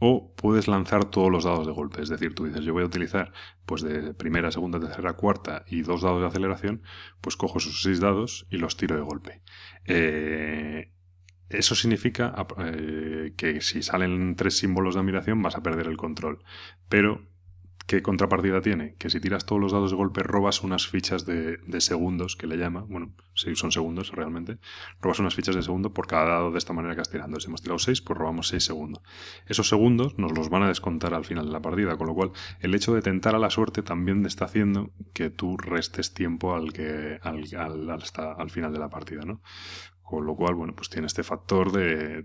O 0.00 0.34
puedes 0.36 0.68
lanzar 0.68 1.06
todos 1.06 1.30
los 1.30 1.44
dados 1.44 1.66
de 1.66 1.72
golpe. 1.72 2.02
Es 2.02 2.08
decir, 2.08 2.34
tú 2.34 2.44
dices, 2.44 2.64
yo 2.64 2.72
voy 2.72 2.82
a 2.82 2.86
utilizar 2.86 3.32
pues 3.66 3.82
de 3.82 4.14
primera, 4.14 4.50
segunda, 4.52 4.78
tercera, 4.78 5.14
cuarta 5.14 5.64
y 5.66 5.82
dos 5.82 6.02
dados 6.02 6.20
de 6.20 6.28
aceleración, 6.28 6.82
pues 7.20 7.36
cojo 7.36 7.58
esos 7.58 7.82
seis 7.82 8.00
dados 8.00 8.46
y 8.50 8.58
los 8.58 8.76
tiro 8.76 8.96
de 8.96 9.02
golpe. 9.02 9.42
Eh, 9.84 10.92
eso 11.50 11.74
significa 11.74 12.34
eh, 12.58 13.32
que 13.36 13.60
si 13.60 13.82
salen 13.82 14.36
tres 14.36 14.58
símbolos 14.58 14.94
de 14.94 15.00
admiración 15.00 15.42
vas 15.42 15.56
a 15.56 15.62
perder 15.62 15.86
el 15.86 15.96
control. 15.96 16.42
Pero, 16.90 17.22
¿qué 17.86 18.02
contrapartida 18.02 18.60
tiene? 18.60 18.96
Que 18.98 19.08
si 19.08 19.18
tiras 19.18 19.46
todos 19.46 19.60
los 19.60 19.72
dados 19.72 19.90
de 19.90 19.96
golpe 19.96 20.22
robas 20.22 20.62
unas 20.62 20.86
fichas 20.86 21.24
de, 21.24 21.58
segundos, 21.80 22.36
que 22.36 22.46
le 22.46 22.58
llama, 22.58 22.84
bueno, 22.86 23.14
son 23.34 23.72
segundos 23.72 24.12
realmente, 24.12 24.58
robas 25.00 25.20
unas 25.20 25.34
fichas 25.34 25.56
de 25.56 25.62
segundo 25.62 25.94
por 25.94 26.06
cada 26.06 26.26
dado 26.26 26.50
de 26.50 26.58
esta 26.58 26.74
manera 26.74 26.94
que 26.94 27.00
has 27.00 27.10
tirando. 27.10 27.40
Si 27.40 27.46
hemos 27.46 27.62
tirado 27.62 27.78
seis, 27.78 28.02
pues 28.02 28.18
robamos 28.18 28.48
seis 28.48 28.64
segundos. 28.64 29.02
Esos 29.46 29.70
segundos 29.70 30.18
nos 30.18 30.36
los 30.36 30.50
van 30.50 30.64
a 30.64 30.68
descontar 30.68 31.14
al 31.14 31.24
final 31.24 31.46
de 31.46 31.52
la 31.52 31.62
partida, 31.62 31.96
con 31.96 32.08
lo 32.08 32.14
cual 32.14 32.32
el 32.60 32.74
hecho 32.74 32.94
de 32.94 33.00
tentar 33.00 33.34
a 33.34 33.38
la 33.38 33.48
suerte 33.48 33.82
también 33.82 34.26
está 34.26 34.44
haciendo 34.44 34.90
que 35.14 35.30
tú 35.30 35.56
restes 35.56 36.12
tiempo 36.12 36.54
al, 36.54 36.74
que, 36.74 37.18
al, 37.22 37.90
hasta, 37.90 38.32
al 38.32 38.50
final 38.50 38.70
de 38.70 38.78
la 38.80 38.90
partida, 38.90 39.22
¿no? 39.24 39.40
Con 40.08 40.24
lo 40.24 40.34
cual, 40.36 40.54
bueno, 40.54 40.74
pues 40.74 40.88
tiene 40.88 41.06
este 41.06 41.22
factor 41.22 41.70
de, 41.70 42.24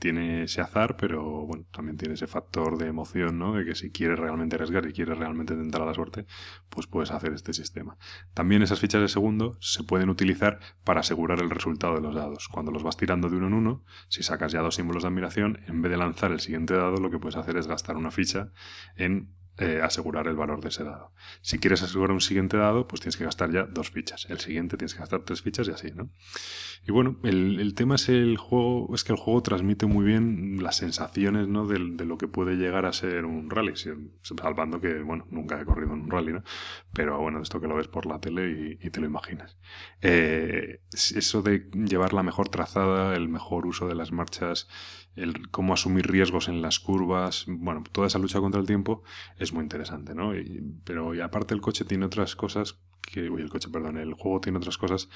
tiene 0.00 0.42
ese 0.42 0.60
azar, 0.60 0.96
pero 0.96 1.46
bueno, 1.46 1.64
también 1.70 1.96
tiene 1.96 2.14
ese 2.14 2.26
factor 2.26 2.76
de 2.76 2.88
emoción, 2.88 3.38
¿no? 3.38 3.52
De 3.52 3.64
que 3.64 3.76
si 3.76 3.92
quieres 3.92 4.18
realmente 4.18 4.56
arriesgar 4.56 4.84
y 4.84 4.92
quieres 4.92 5.16
realmente 5.16 5.54
tentar 5.54 5.82
a 5.82 5.86
la 5.86 5.94
suerte, 5.94 6.26
pues 6.68 6.88
puedes 6.88 7.12
hacer 7.12 7.32
este 7.32 7.52
sistema. 7.52 7.96
También 8.34 8.62
esas 8.62 8.80
fichas 8.80 9.00
de 9.00 9.06
segundo 9.06 9.56
se 9.60 9.84
pueden 9.84 10.08
utilizar 10.08 10.58
para 10.82 11.02
asegurar 11.02 11.38
el 11.40 11.50
resultado 11.50 11.94
de 11.94 12.00
los 12.00 12.16
dados. 12.16 12.48
Cuando 12.48 12.72
los 12.72 12.82
vas 12.82 12.96
tirando 12.96 13.28
de 13.28 13.36
uno 13.36 13.46
en 13.46 13.54
uno, 13.54 13.84
si 14.08 14.24
sacas 14.24 14.50
ya 14.50 14.62
dos 14.62 14.74
símbolos 14.74 15.04
de 15.04 15.10
admiración, 15.10 15.60
en 15.68 15.82
vez 15.82 15.92
de 15.92 15.98
lanzar 15.98 16.32
el 16.32 16.40
siguiente 16.40 16.74
dado, 16.74 16.96
lo 16.96 17.12
que 17.12 17.20
puedes 17.20 17.36
hacer 17.36 17.56
es 17.58 17.68
gastar 17.68 17.96
una 17.96 18.10
ficha 18.10 18.50
en 18.96 19.32
eh, 19.56 19.80
asegurar 19.82 20.26
el 20.26 20.34
valor 20.34 20.60
de 20.60 20.68
ese 20.68 20.82
dado. 20.82 21.12
Si 21.40 21.60
quieres 21.60 21.80
asegurar 21.82 22.10
un 22.10 22.20
siguiente 22.20 22.56
dado, 22.56 22.88
pues 22.88 23.00
tienes 23.00 23.16
que 23.16 23.24
gastar 23.24 23.52
ya 23.52 23.64
dos 23.64 23.90
fichas. 23.90 24.26
El 24.28 24.40
siguiente 24.40 24.76
tienes 24.76 24.94
que 24.94 25.00
gastar 25.00 25.22
tres 25.22 25.42
fichas 25.42 25.68
y 25.68 25.70
así, 25.70 25.92
¿no? 25.94 26.10
Y 26.86 26.90
bueno, 26.90 27.18
el, 27.22 27.72
tema 27.74 27.94
es 27.94 28.08
el 28.08 28.36
juego, 28.36 28.92
es 28.94 29.04
que 29.04 29.12
el 29.12 29.18
juego 29.18 29.42
transmite 29.42 29.86
muy 29.86 30.04
bien 30.04 30.62
las 30.62 30.76
sensaciones, 30.76 31.46
¿no? 31.46 31.66
De, 31.66 31.78
lo 31.78 32.18
que 32.18 32.26
puede 32.26 32.56
llegar 32.56 32.84
a 32.84 32.92
ser 32.92 33.24
un 33.24 33.48
rally, 33.48 33.74
salvando 34.22 34.80
que, 34.80 35.00
bueno, 35.02 35.26
nunca 35.30 35.60
he 35.60 35.64
corrido 35.64 35.94
en 35.94 36.00
un 36.00 36.10
rally, 36.10 36.32
¿no? 36.32 36.42
Pero 36.92 37.20
bueno, 37.20 37.40
esto 37.40 37.60
que 37.60 37.68
lo 37.68 37.76
ves 37.76 37.88
por 37.88 38.06
la 38.06 38.20
tele 38.20 38.78
y, 38.80 38.90
te 38.90 39.00
lo 39.00 39.06
imaginas. 39.06 39.56
Eh, 40.02 40.80
eso 40.92 41.42
de 41.42 41.70
llevar 41.72 42.12
la 42.12 42.22
mejor 42.22 42.48
trazada, 42.48 43.14
el 43.14 43.28
mejor 43.28 43.66
uso 43.66 43.86
de 43.86 43.94
las 43.94 44.10
marchas, 44.10 44.68
el 45.16 45.48
cómo 45.50 45.74
asumir 45.74 46.06
riesgos 46.10 46.48
en 46.48 46.62
las 46.62 46.80
curvas, 46.80 47.44
bueno, 47.46 47.84
toda 47.92 48.06
esa 48.06 48.18
lucha 48.18 48.40
contra 48.40 48.60
el 48.60 48.66
tiempo 48.66 49.02
es 49.38 49.52
muy 49.52 49.62
interesante, 49.62 50.14
¿no? 50.14 50.32
pero 50.84 51.14
y 51.14 51.20
aparte 51.20 51.54
el 51.54 51.60
coche 51.60 51.84
tiene 51.84 52.06
otras 52.06 52.36
cosas 52.36 52.78
que, 53.00 53.28
uy, 53.30 53.42
el 53.42 53.50
coche, 53.50 53.68
perdón, 53.70 53.98
el 53.98 54.14
juego 54.14 54.40
tiene 54.40 54.58
otras 54.58 54.78
cosas 54.78 55.08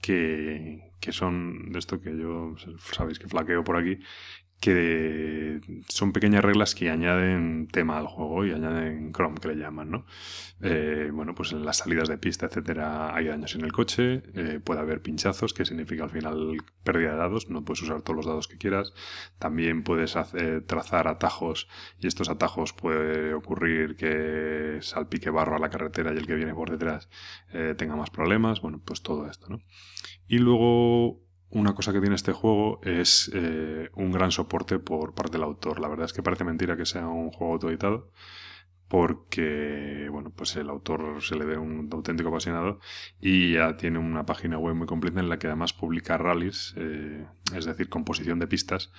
que, 0.00 0.92
que 1.00 1.12
son 1.12 1.72
de 1.72 1.78
esto 1.78 2.00
que 2.00 2.16
yo, 2.16 2.54
sabéis 2.92 3.18
que 3.18 3.28
flaqueo 3.28 3.64
por 3.64 3.76
aquí, 3.76 3.98
que 4.60 5.60
son 5.88 6.12
pequeñas 6.12 6.44
reglas 6.44 6.74
que 6.74 6.90
añaden 6.90 7.68
tema 7.70 7.98
al 7.98 8.06
juego 8.06 8.44
y 8.46 8.52
añaden 8.52 9.12
Chrome, 9.12 9.38
que 9.40 9.48
le 9.48 9.56
llaman, 9.56 9.90
¿no? 9.90 10.06
Eh, 10.62 11.10
bueno, 11.12 11.34
pues 11.34 11.52
en 11.52 11.64
las 11.64 11.78
salidas 11.78 12.08
de 12.08 12.16
pista, 12.16 12.46
etcétera, 12.46 13.14
hay 13.14 13.26
daños 13.26 13.54
en 13.54 13.62
el 13.62 13.72
coche, 13.72 14.22
eh, 14.34 14.60
puede 14.64 14.80
haber 14.80 15.02
pinchazos, 15.02 15.52
que 15.52 15.66
significa 15.66 16.04
al 16.04 16.10
final 16.10 16.56
pérdida 16.82 17.12
de 17.12 17.16
dados, 17.18 17.50
no 17.50 17.64
puedes 17.64 17.82
usar 17.82 18.00
todos 18.02 18.16
los 18.16 18.26
dados 18.26 18.48
que 18.48 18.56
quieras. 18.56 18.94
También 19.38 19.82
puedes 19.82 20.16
hacer, 20.16 20.62
trazar 20.66 21.08
atajos 21.08 21.68
y 22.00 22.06
estos 22.06 22.30
atajos 22.30 22.72
puede 22.72 23.34
ocurrir 23.34 23.96
que 23.96 24.78
salpique 24.80 25.30
barro 25.30 25.56
a 25.56 25.58
la 25.58 25.70
carretera 25.70 26.14
y 26.14 26.16
el 26.16 26.26
que 26.26 26.34
viene 26.34 26.54
por 26.54 26.70
detrás 26.70 27.08
eh, 27.52 27.74
tenga 27.76 27.96
más 27.96 28.10
problemas. 28.10 28.60
Bueno, 28.60 28.80
pues 28.84 29.02
todo 29.02 29.28
esto, 29.28 29.48
¿no? 29.48 29.60
Y 30.28 30.38
luego 30.38 31.25
una 31.50 31.74
cosa 31.74 31.92
que 31.92 32.00
tiene 32.00 32.16
este 32.16 32.32
juego 32.32 32.80
es 32.82 33.30
eh, 33.34 33.90
un 33.94 34.12
gran 34.12 34.30
soporte 34.30 34.78
por 34.78 35.14
parte 35.14 35.32
del 35.32 35.44
autor. 35.44 35.80
La 35.80 35.88
verdad 35.88 36.06
es 36.06 36.12
que 36.12 36.22
parece 36.22 36.44
mentira 36.44 36.76
que 36.76 36.86
sea 36.86 37.06
un 37.06 37.30
juego 37.30 37.54
autoeditado 37.54 38.10
porque 38.88 40.08
bueno, 40.10 40.30
pues 40.30 40.54
el 40.56 40.70
autor 40.70 41.22
se 41.22 41.34
le 41.34 41.44
ve 41.44 41.58
un 41.58 41.88
auténtico 41.92 42.28
apasionado 42.28 42.78
y 43.20 43.54
ya 43.54 43.76
tiene 43.76 43.98
una 43.98 44.26
página 44.26 44.58
web 44.58 44.74
muy 44.74 44.86
completa 44.86 45.20
en 45.20 45.28
la 45.28 45.38
que 45.38 45.48
además 45.48 45.72
publica 45.72 46.16
rallies, 46.18 46.74
eh, 46.76 47.26
es 47.54 47.64
decir, 47.64 47.88
composición 47.88 48.38
de 48.38 48.46
pistas 48.46 48.92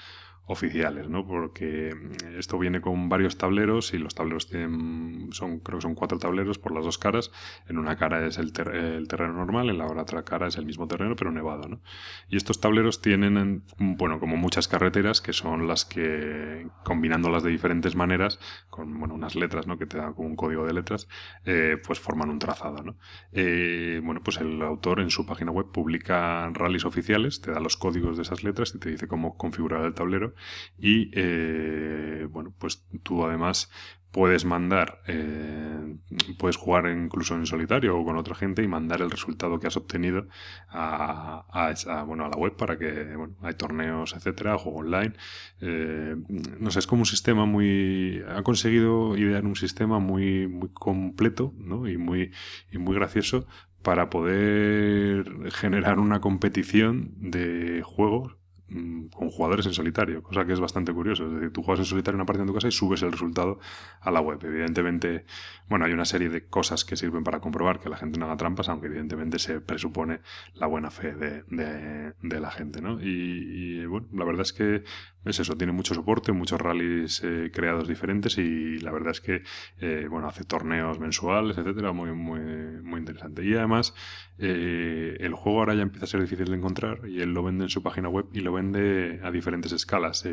oficiales, 0.48 1.10
¿no? 1.10 1.28
Porque 1.28 1.94
mm, 1.94 2.40
esto 2.40 2.58
viene 2.58 2.82
con 2.82 3.10
varios 3.10 3.38
tableros 3.38 3.94
y 3.94 3.98
los 3.98 4.16
tableros 4.16 4.48
tienen, 4.48 5.30
son, 5.32 5.60
creo 5.60 5.78
que 5.78 5.84
son 5.84 5.94
cuatro 5.94 6.18
tableros 6.18 6.58
por 6.58 6.74
las 6.74 6.86
dos 6.86 6.98
caras. 6.98 7.32
En 7.68 7.78
una 7.78 7.98
cara 7.98 8.26
es 8.26 8.38
el, 8.38 8.54
terreno 8.54 9.34
normal, 9.34 9.70
en 9.70 9.78
la 9.78 9.86
otra 9.86 10.24
cara 10.24 10.48
es 10.48 10.58
el 10.58 10.66
mismo 10.66 10.88
terreno, 10.88 11.16
pero 11.16 11.32
nevado, 11.32 11.68
¿no? 11.68 11.82
Y 12.30 12.38
estos 12.38 12.62
tableros 12.62 13.02
tienen, 13.02 13.64
bueno, 13.78 14.20
como 14.20 14.38
muchas 14.38 14.68
carreteras, 14.68 15.22
que 15.22 15.34
son 15.34 15.68
las 15.68 15.84
que, 15.84 16.68
combinándolas 16.84 17.44
de 17.44 17.50
diferentes 17.50 17.96
maneras, 17.96 18.40
con, 18.70 18.98
bueno, 19.00 19.16
unas 19.16 19.36
letras, 19.36 19.68
¿no? 19.68 19.78
Que 19.78 19.86
te 19.86 19.98
dan 19.98 20.14
como 20.14 20.30
un 20.30 20.38
código 20.38 20.66
de 20.66 20.74
letras, 20.74 21.10
eh, 21.46 21.78
pues 21.86 22.00
forman 22.00 22.30
un 22.30 22.40
trazado, 22.40 22.84
¿no? 22.84 22.96
Eh, 23.34 24.00
bueno, 24.02 24.22
pues 24.24 24.38
el 24.38 24.62
autor 24.62 25.02
en 25.02 25.10
su 25.10 25.26
página 25.26 25.52
web 25.52 25.72
publica 25.74 26.50
rallies 26.54 26.86
oficiales, 26.86 27.42
te 27.42 27.52
da 27.52 27.60
los 27.60 27.76
códigos 27.76 28.16
de 28.16 28.24
esas 28.24 28.46
letras 28.46 28.74
y 28.74 28.80
te 28.80 28.90
dice 28.90 29.10
cómo 29.10 29.36
configurar 29.38 29.84
el 29.84 29.94
tablero 29.94 30.37
y 30.78 31.12
eh, 31.14 32.28
bueno, 32.30 32.54
pues 32.58 32.86
tú 33.04 33.26
además 33.26 33.70
puedes 34.12 34.46
mandar, 34.46 35.02
eh, 35.08 35.96
puedes 36.40 36.56
jugar 36.56 36.90
incluso 36.90 37.36
en 37.36 37.46
solitario 37.46 37.98
o 37.98 38.04
con 38.04 38.18
otra 38.18 38.36
gente 38.36 38.64
y 38.64 38.68
mandar 38.68 39.02
el 39.02 39.12
resultado 39.12 39.60
que 39.60 39.68
has 39.68 39.78
obtenido 39.78 40.28
a, 40.70 41.46
a, 41.52 42.04
bueno, 42.04 42.26
a 42.26 42.30
la 42.30 42.36
web 42.36 42.56
para 42.56 42.80
que, 42.80 43.16
bueno, 43.16 43.36
hay 43.42 43.54
torneos, 43.54 44.16
etcétera, 44.16 44.58
juego 44.58 44.80
online. 44.80 45.14
Eh, 45.62 46.16
no 46.60 46.72
sé, 46.72 46.80
es 46.80 46.88
como 46.88 47.02
un 47.02 47.06
sistema 47.06 47.46
muy, 47.46 48.24
ha 48.28 48.42
conseguido 48.44 49.16
idear 49.18 49.46
un 49.46 49.56
sistema 49.56 50.00
muy, 50.00 50.48
muy 50.48 50.70
completo, 50.70 51.54
¿no? 51.58 51.88
Y 51.88 51.98
muy, 51.98 52.32
y 52.72 52.80
muy 52.80 52.96
gracioso 52.96 53.46
para 53.84 54.10
poder 54.10 55.52
generar 55.52 56.00
una 56.00 56.22
competición 56.22 57.14
de 57.20 57.84
juegos 57.86 58.36
Mm, 58.70 59.08
con 59.08 59.30
jugadores 59.30 59.66
en 59.66 59.74
solitario, 59.74 60.22
cosa 60.22 60.46
que 60.46 60.52
es 60.52 60.60
bastante 60.60 60.94
curioso. 60.94 61.26
Es 61.28 61.34
decir, 61.36 61.54
tú 61.54 61.64
juegas 61.64 61.80
en 61.80 61.86
solitario 61.86 62.18
una 62.18 62.26
partida 62.26 62.44
en 62.44 62.48
tu 62.48 62.54
casa 62.54 62.68
y 62.68 62.72
subes 62.72 63.02
el 63.02 63.14
resultado 63.14 63.60
a 64.02 64.12
la 64.12 64.20
web. 64.20 64.40
Evidentemente, 64.44 65.26
bueno, 65.70 65.86
hay 65.86 65.94
una 65.94 66.04
serie 66.04 66.28
de 66.28 66.48
cosas 66.48 66.84
que 66.84 66.98
sirven 66.98 67.24
para 67.24 67.40
comprobar 67.40 67.80
que 67.80 67.88
la 67.88 67.96
gente 67.96 68.20
no 68.20 68.26
haga 68.26 68.36
trampas, 68.36 68.68
aunque 68.68 68.88
evidentemente 68.88 69.40
se 69.40 69.62
presupone 69.62 70.20
la 70.54 70.68
buena 70.68 70.92
fe 70.92 71.14
de, 71.16 72.14
la 72.40 72.52
gente, 72.52 72.82
¿no? 72.82 73.00
Y, 73.02 73.86
bueno, 73.86 74.08
la 74.12 74.26
verdad 74.26 74.42
es 74.42 74.52
que 74.52 74.84
es 75.30 75.40
eso, 75.40 75.58
tiene 75.58 75.74
mucho 75.74 75.94
soporte, 75.94 76.32
muchos 76.32 76.60
rallies 76.60 77.22
eh, 77.24 77.52
creados 77.54 77.88
diferentes 77.88 78.38
y 78.38 78.80
la 78.80 78.92
verdad 78.92 79.12
es 79.12 79.22
que, 79.22 79.44
eh, 79.80 80.08
bueno, 80.10 80.28
hace 80.28 80.44
torneos 80.44 81.00
mensuales, 81.00 81.58
etcétera, 81.58 81.92
muy, 81.92 82.12
muy, 82.12 82.40
muy 82.82 83.00
interesante. 83.00 83.44
Y 83.44 83.54
además, 83.54 83.94
eh, 84.38 85.18
el 85.20 85.34
juego 85.34 85.60
ahora 85.60 85.76
ya 85.76 85.82
empieza 85.82 86.06
a 86.06 86.08
ser 86.08 86.22
difícil 86.22 86.46
de 86.46 86.56
encontrar 86.56 87.08
y 87.08 87.22
él 87.22 87.34
lo 87.34 87.44
vende 87.44 87.66
en 87.66 87.70
su 87.70 87.82
página 87.84 88.10
web 88.10 88.26
y 88.34 88.42
lo 88.42 88.54
vende 88.54 89.20
a 89.24 89.32
diferentes 89.32 89.72
escalas. 89.72 90.24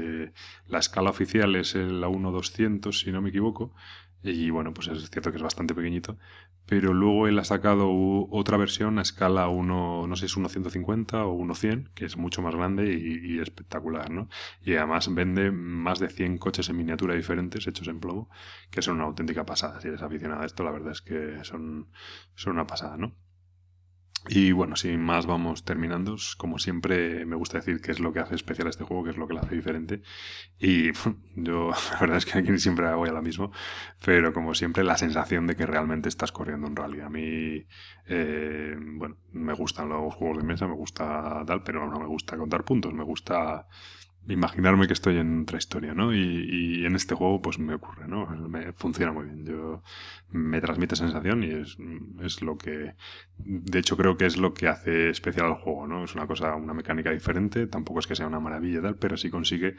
la 0.68 0.78
escala 0.78 1.11
oficial 1.11 1.57
es 1.57 1.74
la 1.74 2.09
1.200, 2.09 2.92
si 2.92 3.12
no 3.12 3.22
me 3.22 3.30
equivoco, 3.30 3.72
y 4.22 4.48
bueno, 4.50 4.72
pues 4.72 4.88
es 4.88 5.11
cierto 5.11 5.30
que 5.30 5.37
es 5.37 5.42
bastante 5.42 5.74
pequeñito, 5.74 6.16
pero 6.66 6.94
luego 6.94 7.29
él 7.29 7.38
ha 7.38 7.44
sacado 7.44 7.90
otra 8.31 8.57
versión 8.57 8.98
a 8.98 9.03
escala 9.03 9.48
1, 9.48 10.07
no 10.07 10.16
sé 10.16 10.20
si 10.20 10.27
es 10.27 10.37
1.150 10.38 11.24
o 11.27 11.37
1.100, 11.37 11.90
que 11.94 12.07
es 12.07 12.16
mucho 12.16 12.42
más 12.42 12.55
grande 12.55 12.92
y, 12.92 13.38
espectacular, 13.40 14.11
¿no? 14.11 14.29
Y 14.62 14.74
además 14.74 15.12
vende 15.14 15.50
más 15.50 15.98
de 15.98 16.09
100 16.09 16.38
coches 16.38 16.68
en 16.68 16.77
miniatura 16.77 17.14
diferentes 17.14 17.66
hechos 17.66 17.88
en 17.88 18.00
plomo, 18.00 18.31
que 18.70 18.83
son 18.83 18.96
una 18.96 19.05
auténtica 19.05 19.44
pasada. 19.44 19.81
Si 19.81 19.88
eres 19.88 20.03
aficionado 20.03 20.42
a 20.42 20.46
esto, 20.46 20.64
la 20.64 20.70
verdad 20.70 20.92
es 20.92 21.03
que 21.03 21.44
son, 21.44 21.88
son 22.35 22.55
una 22.55 22.66
pasada, 22.66 22.96
¿no? 22.96 23.14
Y 24.26 24.52
bueno, 24.52 24.74
sin 24.76 25.00
más 25.00 25.26
vamos 25.26 25.64
terminando. 25.64 26.16
Como 26.38 26.58
siempre 26.58 27.26
me 27.26 27.37
gusta 27.37 27.58
decir 27.58 27.82
qué 27.82 27.92
es 27.92 28.00
lo 28.00 28.12
que 28.12 28.20
hace 28.20 28.34
especial 28.34 28.68
este 28.68 28.84
juego, 28.84 29.04
qué 29.04 29.10
es 29.10 29.18
lo 29.18 29.28
que 29.28 29.34
lo 29.34 29.40
hace 29.40 29.54
diferente. 29.54 30.02
Y 30.58 30.92
yo 31.37 31.70
la 31.92 32.00
verdad 32.00 32.16
es 32.16 32.24
que 32.26 32.38
aquí 32.38 32.58
siempre 32.58 32.92
voy 32.94 33.10
a 33.10 33.12
lo 33.12 33.22
mismo, 33.22 33.52
pero 34.04 34.32
como 34.32 34.54
siempre 34.54 34.82
la 34.82 34.96
sensación 34.96 35.46
de 35.46 35.56
que 35.56 35.66
realmente 35.66 36.08
estás 36.08 36.32
corriendo 36.32 36.66
un 36.66 36.76
rally. 36.76 37.00
A 37.00 37.10
mí, 37.10 37.66
eh, 38.06 38.76
bueno, 38.78 39.18
me 39.32 39.52
gustan 39.52 39.90
los 39.90 40.14
juegos 40.14 40.38
de 40.38 40.44
mesa, 40.44 40.66
me 40.66 40.74
gusta 40.74 41.44
tal, 41.46 41.62
pero 41.62 41.87
no 41.90 42.00
me 42.00 42.06
gusta 42.06 42.38
contar 42.38 42.64
puntos, 42.64 42.94
me 42.94 43.04
gusta 43.04 43.66
imaginarme 44.28 44.87
que 44.87 44.92
estoy 44.92 45.18
en 45.18 45.42
otra 45.42 45.58
historia, 45.58 45.94
¿no? 45.94 46.14
Y, 46.14 46.84
en 46.84 46.96
este 46.96 47.14
juego 47.14 47.40
pues 47.42 47.58
me 47.58 47.74
ocurre, 47.74 48.08
¿no? 48.08 48.26
Me 48.48 48.72
funciona 48.72 49.12
muy 49.12 49.26
bien. 49.26 49.44
Yo 49.44 49.82
me 50.30 50.60
transmite 50.60 50.96
sensación 50.96 51.42
y 51.42 51.50
es, 52.22 52.42
lo 52.42 52.56
que 52.56 52.94
de 53.38 53.78
hecho 53.78 53.96
creo 53.96 54.16
que 54.16 54.26
es 54.26 54.37
lo 54.37 54.54
que 54.54 54.68
hace 54.68 55.10
especial 55.10 55.46
al 55.46 55.54
juego, 55.54 55.87
¿no? 55.87 56.04
Es 56.04 56.14
una 56.14 56.26
cosa, 56.26 56.54
una 56.54 56.74
mecánica 56.74 57.10
diferente, 57.10 57.66
tampoco 57.66 58.00
es 58.00 58.06
que 58.06 58.16
sea 58.16 58.26
una 58.26 58.40
maravilla 58.40 58.82
tal, 58.82 58.96
pero 58.96 59.16
sí 59.16 59.30
consigue 59.30 59.76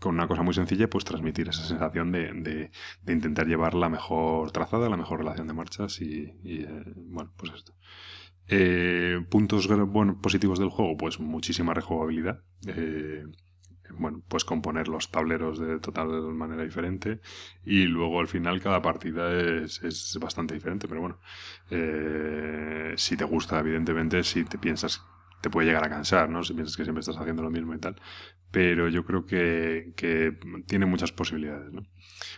con 0.00 0.14
una 0.14 0.28
cosa 0.28 0.42
muy 0.42 0.54
sencilla 0.54 0.88
pues 0.90 1.04
transmitir 1.04 1.48
esa 1.48 1.64
sensación 1.64 2.12
de, 2.12 2.70
de, 3.04 3.12
intentar 3.12 3.46
llevar 3.46 3.74
la 3.74 3.88
mejor 3.88 4.52
trazada, 4.52 4.88
la 4.88 4.96
mejor 4.96 5.20
relación 5.20 5.46
de 5.46 5.54
marchas 5.54 6.00
y, 6.00 6.34
eh, 6.44 6.84
bueno, 6.96 7.32
pues 7.36 7.52
esto. 7.54 7.74
Eh, 8.46 9.24
puntos 9.30 9.66
bueno, 9.88 10.20
positivos 10.20 10.58
del 10.58 10.68
juego, 10.68 10.96
pues 10.96 11.20
muchísima 11.20 11.72
rejugabilidad. 11.72 12.42
Eh, 12.66 13.24
bueno, 13.90 14.22
pues 14.28 14.44
componer 14.44 14.88
los 14.88 15.10
tableros 15.10 15.58
de 15.58 15.78
total 15.78 16.08
manera 16.34 16.64
diferente 16.64 17.20
y 17.64 17.84
luego 17.84 18.20
al 18.20 18.28
final 18.28 18.60
cada 18.60 18.82
partida 18.82 19.32
es, 19.32 19.82
es 19.82 20.18
bastante 20.20 20.54
diferente, 20.54 20.88
pero 20.88 21.00
bueno, 21.00 21.18
eh, 21.70 22.94
si 22.96 23.16
te 23.16 23.24
gusta, 23.24 23.60
evidentemente, 23.60 24.22
si 24.24 24.44
te 24.44 24.58
piensas, 24.58 25.02
te 25.44 25.50
puede 25.50 25.66
llegar 25.66 25.84
a 25.84 25.90
cansar, 25.90 26.30
¿no? 26.30 26.42
Si 26.42 26.54
piensas 26.54 26.74
que 26.74 26.84
siempre 26.84 27.00
estás 27.00 27.18
haciendo 27.18 27.42
lo 27.42 27.50
mismo 27.50 27.74
y 27.74 27.78
tal, 27.78 27.96
pero 28.50 28.88
yo 28.88 29.04
creo 29.04 29.26
que, 29.26 29.92
tiene 30.66 30.86
muchas 30.86 31.12
posibilidades, 31.12 31.70
¿no? 31.70 31.82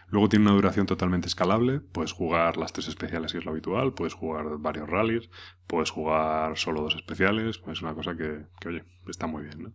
Luego 0.08 0.28
tiene 0.28 0.46
una 0.46 0.54
duración 0.54 0.86
totalmente 0.86 1.28
escalable, 1.28 1.78
puedes 1.78 2.10
jugar 2.10 2.56
las 2.56 2.72
tres 2.72 2.88
especiales 2.88 3.30
que 3.30 3.38
es 3.38 3.44
lo 3.44 3.52
habitual, 3.52 3.94
puedes 3.94 4.14
jugar 4.14 4.58
varios 4.58 4.90
rallies, 4.90 5.30
puedes 5.68 5.90
jugar 5.90 6.58
solo 6.58 6.82
dos 6.82 6.96
especiales, 6.96 7.58
pues 7.58 7.78
es 7.78 7.82
una 7.82 7.94
cosa 7.94 8.16
que, 8.16 8.46
que 8.60 8.68
oye, 8.70 8.84
está 9.06 9.28
muy 9.28 9.44
bien, 9.44 9.62
¿no? 9.62 9.72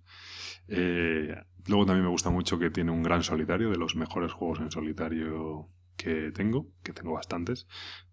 Eh, 0.68 1.34
luego 1.68 1.86
también 1.86 2.04
me 2.04 2.12
gusta 2.12 2.32
mucho 2.32 2.60
que 2.60 2.70
tiene 2.70 2.92
un 2.92 3.02
gran 3.02 3.24
solitario, 3.24 3.70
de 3.70 3.78
los 3.78 3.96
mejores 3.96 4.34
juegos 4.34 4.60
en 4.60 4.72
solitario 4.72 5.70
que 5.98 6.32
tengo, 6.32 6.68
que 6.84 6.94
tengo 6.94 7.14
bastantes. 7.14 7.68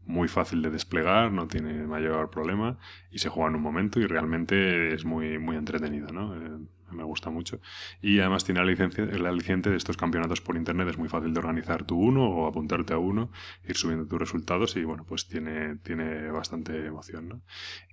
Muy 0.05 0.29
fácil 0.29 0.63
de 0.63 0.71
desplegar, 0.71 1.33
no 1.33 1.49
tiene 1.49 1.87
mayor 1.87 2.31
problema 2.31 2.79
y 3.11 3.19
se 3.19 3.29
juega 3.29 3.51
en 3.51 3.57
un 3.57 3.63
momento 3.63 4.01
y 4.01 4.07
realmente 4.07 4.95
es 4.95 5.05
muy, 5.05 5.39
muy 5.39 5.57
entretenido, 5.57 6.09
¿no? 6.09 6.35
Eh, 6.37 6.59
me 6.93 7.05
gusta 7.05 7.31
mucho. 7.31 7.61
Y 8.01 8.21
además 8.21 8.45
tiene 8.45 8.61
la, 8.61 8.67
licencia, 8.67 9.05
la 9.05 9.33
licencia 9.33 9.71
de 9.71 9.77
estos 9.77 9.97
campeonatos 9.97 10.41
por 10.41 10.57
internet, 10.57 10.89
es 10.89 10.99
muy 10.99 11.09
fácil 11.09 11.33
de 11.33 11.39
organizar 11.39 11.85
tu 11.85 11.97
uno 11.99 12.29
o 12.29 12.47
apuntarte 12.47 12.95
a 12.95 12.99
uno, 12.99 13.31
ir 13.67 13.77
subiendo 13.77 14.07
tus 14.07 14.19
resultados 14.19 14.77
y 14.77 14.85
bueno, 14.85 15.05
pues 15.05 15.29
tiene, 15.29 15.77
tiene 15.77 16.31
bastante 16.31 16.87
emoción, 16.87 17.29
¿no? 17.29 17.43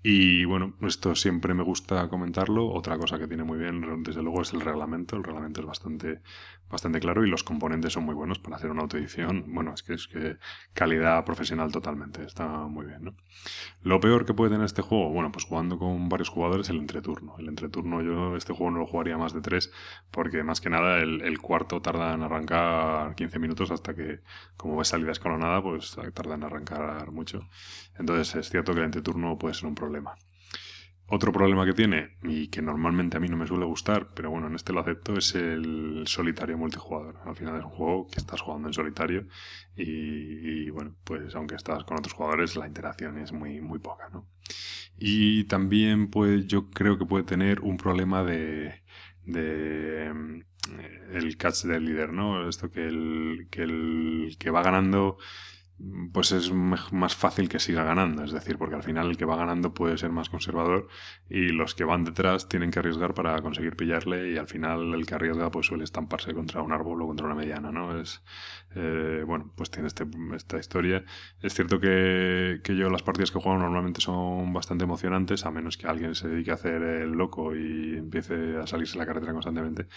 Y 0.04 0.46
bueno, 0.46 0.76
esto 0.82 1.16
siempre 1.16 1.54
me 1.54 1.64
gusta 1.64 2.08
comentarlo. 2.10 2.68
Otra 2.68 2.98
cosa 2.98 3.18
que 3.18 3.28
tiene 3.28 3.44
muy 3.44 3.58
bien, 3.58 4.04
desde 4.04 4.22
luego, 4.22 4.42
es 4.42 4.54
el 4.54 4.62
reglamento. 4.62 5.16
El 5.16 5.24
reglamento 5.24 5.62
es 5.62 5.68
bastante, 5.68 6.22
bastante 6.70 7.00
claro 7.00 7.26
y 7.26 7.30
los 7.30 7.44
componentes 7.44 7.94
son 7.94 8.06
muy 8.06 8.16
buenos 8.16 8.40
para 8.40 8.58
hacer 8.58 8.72
una 8.72 8.84
autoedición. 8.84 9.46
Bueno, 9.48 9.74
es 9.74 9.84
que 9.84 9.94
es 9.94 10.08
que 10.08 10.38
calidad 10.74 11.24
profesional 11.26 11.72
totalmente, 11.72 12.24
está 12.24 12.48
muy 12.68 12.86
bien, 12.86 13.04
¿no? 13.04 13.16
Lo 13.82 14.00
peor 14.00 14.26
que 14.26 14.34
puede 14.34 14.52
tener 14.52 14.66
este 14.66 14.82
juego, 14.82 15.10
bueno, 15.10 15.32
pues 15.32 15.46
jugando 15.46 15.78
con 15.78 16.10
varios 16.10 16.30
jugadores, 16.30 16.70
el 16.70 16.78
entreturno. 16.78 17.36
El 17.40 17.48
entreturno, 17.48 18.02
yo 18.02 18.36
este 18.36 18.54
juego 18.54 18.72
no 18.72 18.80
lo 18.80 18.85
jugaría 18.88 19.18
más 19.18 19.34
de 19.34 19.42
tres, 19.42 19.72
porque 20.12 20.44
más 20.44 20.62
que 20.62 20.70
nada 20.70 21.00
el, 21.00 21.40
cuarto 21.40 21.82
tarda 21.82 22.14
en 22.14 22.24
arrancar 22.24 23.16
15 23.16 23.40
minutos 23.40 23.72
hasta 23.72 23.94
que, 23.96 24.22
como 24.58 24.78
ves 24.78 24.88
salida 24.90 25.12
escalonada, 25.12 25.62
pues 25.62 25.96
tarda 26.14 26.36
en 26.36 26.44
arrancar 26.44 27.12
mucho. 27.12 27.48
Entonces 27.98 28.36
es 28.36 28.50
cierto 28.50 28.74
que 28.74 28.80
el 28.80 28.86
entreturno 28.86 29.38
puede 29.38 29.54
ser 29.54 29.68
un 29.68 29.76
problema. 29.76 30.16
Otro 31.08 31.32
problema 31.32 31.66
que 31.66 31.74
tiene, 31.74 32.18
y 32.24 32.48
que 32.48 32.64
normalmente 32.64 33.18
a 33.18 33.20
mí 33.20 33.28
no 33.28 33.38
me 33.38 33.46
suele 33.46 33.66
gustar, 33.66 34.10
pero 34.16 34.32
bueno, 34.32 34.48
en 34.48 34.56
este 34.56 34.74
lo 34.74 34.80
acepto, 34.80 35.16
es 35.16 35.36
el 35.36 36.04
solitario 36.08 36.58
multijugador. 36.58 37.20
Al 37.26 37.36
final 37.36 37.58
es 37.60 37.64
un 37.64 37.70
juego 37.70 38.08
que 38.08 38.20
estás 38.20 38.42
jugando 38.42 38.68
en 38.70 38.74
solitario 38.74 39.28
y, 39.76 40.68
bueno, 40.72 40.96
pues 41.04 41.36
aunque 41.36 41.56
estás 41.56 41.84
con 41.84 42.00
otros 42.00 42.14
jugadores, 42.14 42.56
la 42.56 42.66
interacción 42.66 43.20
es 43.20 43.32
muy, 43.32 43.62
muy 43.62 43.78
poca, 43.78 44.10
¿no? 44.12 44.28
Y 44.98 45.44
también, 45.44 46.10
pues 46.10 46.48
yo 46.48 46.72
creo 46.72 46.98
que 46.98 47.06
puede 47.06 47.24
tener 47.24 47.60
un 47.62 47.78
problema 47.78 48.24
de, 48.24 48.82
de 49.26 50.12
mm, 50.12 50.42
el 51.14 51.38
catch 51.38 51.66
del 51.66 51.86
líder, 51.86 52.14
¿no? 52.14 52.50
Esto 52.50 52.72
que 52.72 52.86
el, 52.88 53.48
que 53.52 53.62
el 53.64 54.38
que 54.40 54.50
va 54.50 54.64
ganando 54.64 55.18
pues 56.14 56.32
es 56.32 56.52
más 56.54 57.16
fácil 57.16 57.50
que 57.50 57.60
siga 57.60 57.84
ganando. 57.84 58.24
Es 58.24 58.32
decir, 58.32 58.58
porque 58.58 58.76
al 58.76 58.84
final 58.84 59.10
el 59.10 59.18
que 59.18 59.26
va 59.26 59.36
ganando 59.36 59.74
puede 59.74 59.98
ser 59.98 60.12
más 60.12 60.30
conservador 60.30 60.88
y 61.30 61.50
los 61.50 61.76
que 61.76 61.84
van 61.84 62.06
detrás 62.06 62.48
tienen 62.48 62.72
que 62.72 62.80
arriesgar 62.80 63.14
para 63.14 63.42
conseguir 63.42 63.76
pillarle 63.76 64.32
y 64.32 64.38
al 64.38 64.48
final 64.48 64.94
el 64.94 65.06
que 65.06 65.16
arriesga 65.16 65.52
pues 65.52 65.68
suele 65.68 65.84
estamparse 65.84 66.34
contra 66.34 66.62
un 66.62 66.72
árbol 66.72 67.02
o 67.02 67.08
contra 67.08 67.26
una 67.26 67.36
mediana, 67.36 67.72
¿no? 67.72 68.00
Es, 68.00 68.24
eh, 68.76 69.24
bueno, 69.28 69.52
pues 69.56 69.70
tiene 69.70 69.88
este, 69.88 70.06
esta 70.36 70.58
historia. 70.58 71.04
Es 71.42 71.54
cierto 71.54 71.80
que, 71.80 72.62
que, 72.64 72.76
yo 72.76 72.90
las 72.90 73.04
partidas 73.04 73.32
que 73.32 73.40
juego 73.40 73.58
normalmente 73.58 74.00
son 74.00 74.54
bastante 74.54 74.86
emocionantes, 74.86 75.46
a 75.46 75.52
menos 75.52 75.78
que 75.78 75.88
alguien 75.88 76.16
se 76.16 76.30
dedique 76.30 76.52
a 76.52 76.56
hacer 76.56 76.82
el 76.84 77.12
loco 77.12 77.56
y 77.56 77.98
empiece 77.98 78.58
a 78.58 78.68
salirse 78.68 78.98
la 78.98 79.06
carretera 79.06 79.34
constantemente. 79.34 79.88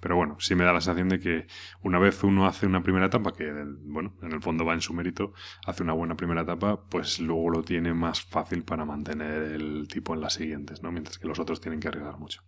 Pero 0.00 0.16
bueno, 0.16 0.36
sí 0.40 0.54
me 0.56 0.64
da 0.64 0.72
la 0.72 0.80
sensación 0.80 1.08
de 1.08 1.20
que 1.20 1.46
una 1.82 1.98
vez 1.98 2.24
uno 2.24 2.46
hace 2.46 2.66
una 2.66 2.82
primera 2.82 3.06
etapa, 3.06 3.32
que 3.32 3.52
bueno, 3.82 4.14
en 4.22 4.32
el 4.32 4.42
fondo 4.42 4.64
va 4.64 4.74
en 4.74 4.80
su 4.80 4.94
mérito, 4.94 5.27
hace 5.66 5.82
una 5.82 5.92
buena 5.92 6.16
primera 6.16 6.42
etapa, 6.42 6.80
pues 6.88 7.18
luego 7.20 7.50
lo 7.50 7.62
tiene 7.62 7.94
más 7.94 8.22
fácil 8.22 8.64
para 8.64 8.84
mantener 8.84 9.42
el 9.52 9.88
tipo 9.88 10.14
en 10.14 10.20
las 10.20 10.34
siguientes, 10.34 10.82
¿no? 10.82 10.92
Mientras 10.92 11.18
que 11.18 11.28
los 11.28 11.38
otros 11.38 11.60
tienen 11.60 11.80
que 11.80 11.88
arriesgar 11.88 12.18
mucho. 12.18 12.42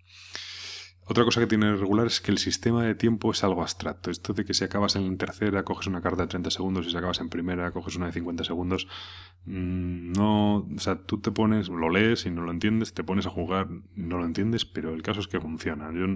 Otra 1.10 1.24
cosa 1.24 1.40
que 1.40 1.48
tiene 1.48 1.74
regular 1.74 2.06
es 2.06 2.20
que 2.20 2.30
el 2.30 2.38
sistema 2.38 2.84
de 2.84 2.94
tiempo 2.94 3.32
es 3.32 3.42
algo 3.42 3.62
abstracto. 3.62 4.12
Esto 4.12 4.32
de 4.32 4.44
que 4.44 4.54
si 4.54 4.62
acabas 4.62 4.94
en 4.94 5.18
tercera 5.18 5.64
coges 5.64 5.88
una 5.88 6.00
carta 6.00 6.22
de 6.22 6.28
30 6.28 6.52
segundos 6.52 6.86
y 6.86 6.90
si 6.90 6.96
acabas 6.96 7.20
en 7.20 7.28
primera 7.28 7.72
coges 7.72 7.96
una 7.96 8.06
de 8.06 8.12
50 8.12 8.44
segundos, 8.44 8.86
mm, 9.44 10.12
no, 10.12 10.58
o 10.58 10.78
sea, 10.78 11.02
tú 11.02 11.18
te 11.18 11.32
pones, 11.32 11.68
lo 11.68 11.90
lees 11.90 12.26
y 12.26 12.30
no 12.30 12.42
lo 12.42 12.52
entiendes, 12.52 12.94
te 12.94 13.02
pones 13.02 13.26
a 13.26 13.30
jugar, 13.30 13.66
no 13.96 14.18
lo 14.18 14.24
entiendes, 14.24 14.64
pero 14.64 14.94
el 14.94 15.02
caso 15.02 15.18
es 15.18 15.26
que 15.26 15.40
funciona. 15.40 15.90
Yo 15.92 16.06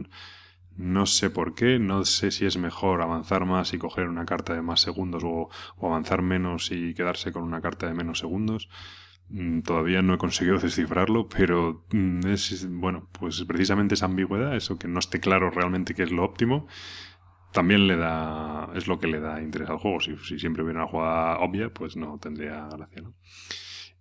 no 0.76 1.06
sé 1.06 1.30
por 1.30 1.54
qué, 1.54 1.78
no 1.78 2.04
sé 2.04 2.30
si 2.30 2.46
es 2.46 2.56
mejor 2.56 3.02
avanzar 3.02 3.44
más 3.44 3.72
y 3.74 3.78
coger 3.78 4.08
una 4.08 4.26
carta 4.26 4.54
de 4.54 4.62
más 4.62 4.80
segundos 4.80 5.22
o, 5.24 5.48
avanzar 5.80 6.22
menos 6.22 6.70
y 6.72 6.94
quedarse 6.94 7.32
con 7.32 7.44
una 7.44 7.60
carta 7.60 7.86
de 7.86 7.94
menos 7.94 8.18
segundos. 8.18 8.68
Mm, 9.28 9.60
todavía 9.62 10.02
no 10.02 10.14
he 10.14 10.18
conseguido 10.18 10.58
descifrarlo, 10.60 11.28
pero 11.28 11.84
mm, 11.92 12.26
es, 12.26 12.66
bueno, 12.70 13.08
pues 13.12 13.42
precisamente 13.44 13.94
esa 13.94 14.06
ambigüedad, 14.06 14.56
eso 14.56 14.78
que 14.78 14.88
no 14.88 14.98
esté 14.98 15.20
claro 15.20 15.50
realmente 15.50 15.94
qué 15.94 16.02
es 16.02 16.10
lo 16.10 16.24
óptimo, 16.24 16.66
también 17.52 17.86
le 17.86 17.96
da, 17.96 18.70
es 18.74 18.88
lo 18.88 18.98
que 18.98 19.06
le 19.06 19.20
da 19.20 19.40
interés 19.40 19.70
al 19.70 19.78
juego. 19.78 20.00
Si, 20.00 20.16
si 20.18 20.38
siempre 20.38 20.64
hubiera 20.64 20.80
una 20.80 20.88
jugada 20.88 21.38
obvia, 21.38 21.70
pues 21.72 21.96
no 21.96 22.18
tendría 22.18 22.68
gracia, 22.68 23.02
¿no? 23.02 23.14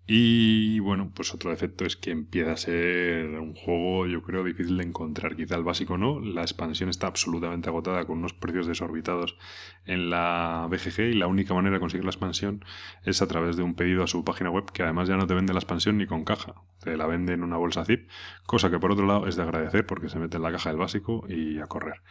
Y 0.05 0.79
bueno, 0.79 1.11
pues 1.15 1.33
otro 1.33 1.49
defecto 1.49 1.85
es 1.85 1.95
que 1.95 2.11
empieza 2.11 2.51
a 2.51 2.57
ser 2.57 3.39
un 3.39 3.55
juego, 3.55 4.05
yo 4.05 4.21
creo, 4.21 4.43
difícil 4.43 4.75
de 4.77 4.83
encontrar. 4.83 5.37
Quizá 5.37 5.55
el 5.55 5.63
básico 5.63 5.97
no. 5.97 6.19
La 6.19 6.41
expansión 6.41 6.89
está 6.89 7.07
absolutamente 7.07 7.69
agotada 7.69 8.05
con 8.05 8.17
unos 8.17 8.33
precios 8.33 8.67
desorbitados 8.67 9.37
en 9.85 10.09
la 10.09 10.67
BGG 10.69 11.11
y 11.11 11.13
la 11.13 11.27
única 11.27 11.53
manera 11.53 11.75
de 11.75 11.79
conseguir 11.79 12.03
la 12.03 12.11
expansión 12.11 12.65
es 13.03 13.21
a 13.21 13.27
través 13.27 13.55
de 13.55 13.63
un 13.63 13.75
pedido 13.75 14.03
a 14.03 14.07
su 14.07 14.25
página 14.25 14.49
web 14.49 14.65
que 14.71 14.83
además 14.83 15.07
ya 15.07 15.15
no 15.15 15.25
te 15.25 15.33
vende 15.33 15.53
la 15.53 15.59
expansión 15.59 15.97
ni 15.97 16.05
con 16.05 16.25
caja. 16.25 16.55
Te 16.81 16.97
la 16.97 17.05
vende 17.05 17.33
en 17.33 17.43
una 17.43 17.55
bolsa 17.55 17.85
zip, 17.85 18.09
cosa 18.45 18.69
que 18.69 18.79
por 18.79 18.91
otro 18.91 19.05
lado 19.05 19.27
es 19.27 19.37
de 19.37 19.43
agradecer 19.43 19.85
porque 19.85 20.09
se 20.09 20.19
mete 20.19 20.35
en 20.35 20.43
la 20.43 20.51
caja 20.51 20.69
del 20.69 20.79
básico 20.79 21.25
y 21.29 21.59
a 21.59 21.67
correr. 21.67 22.01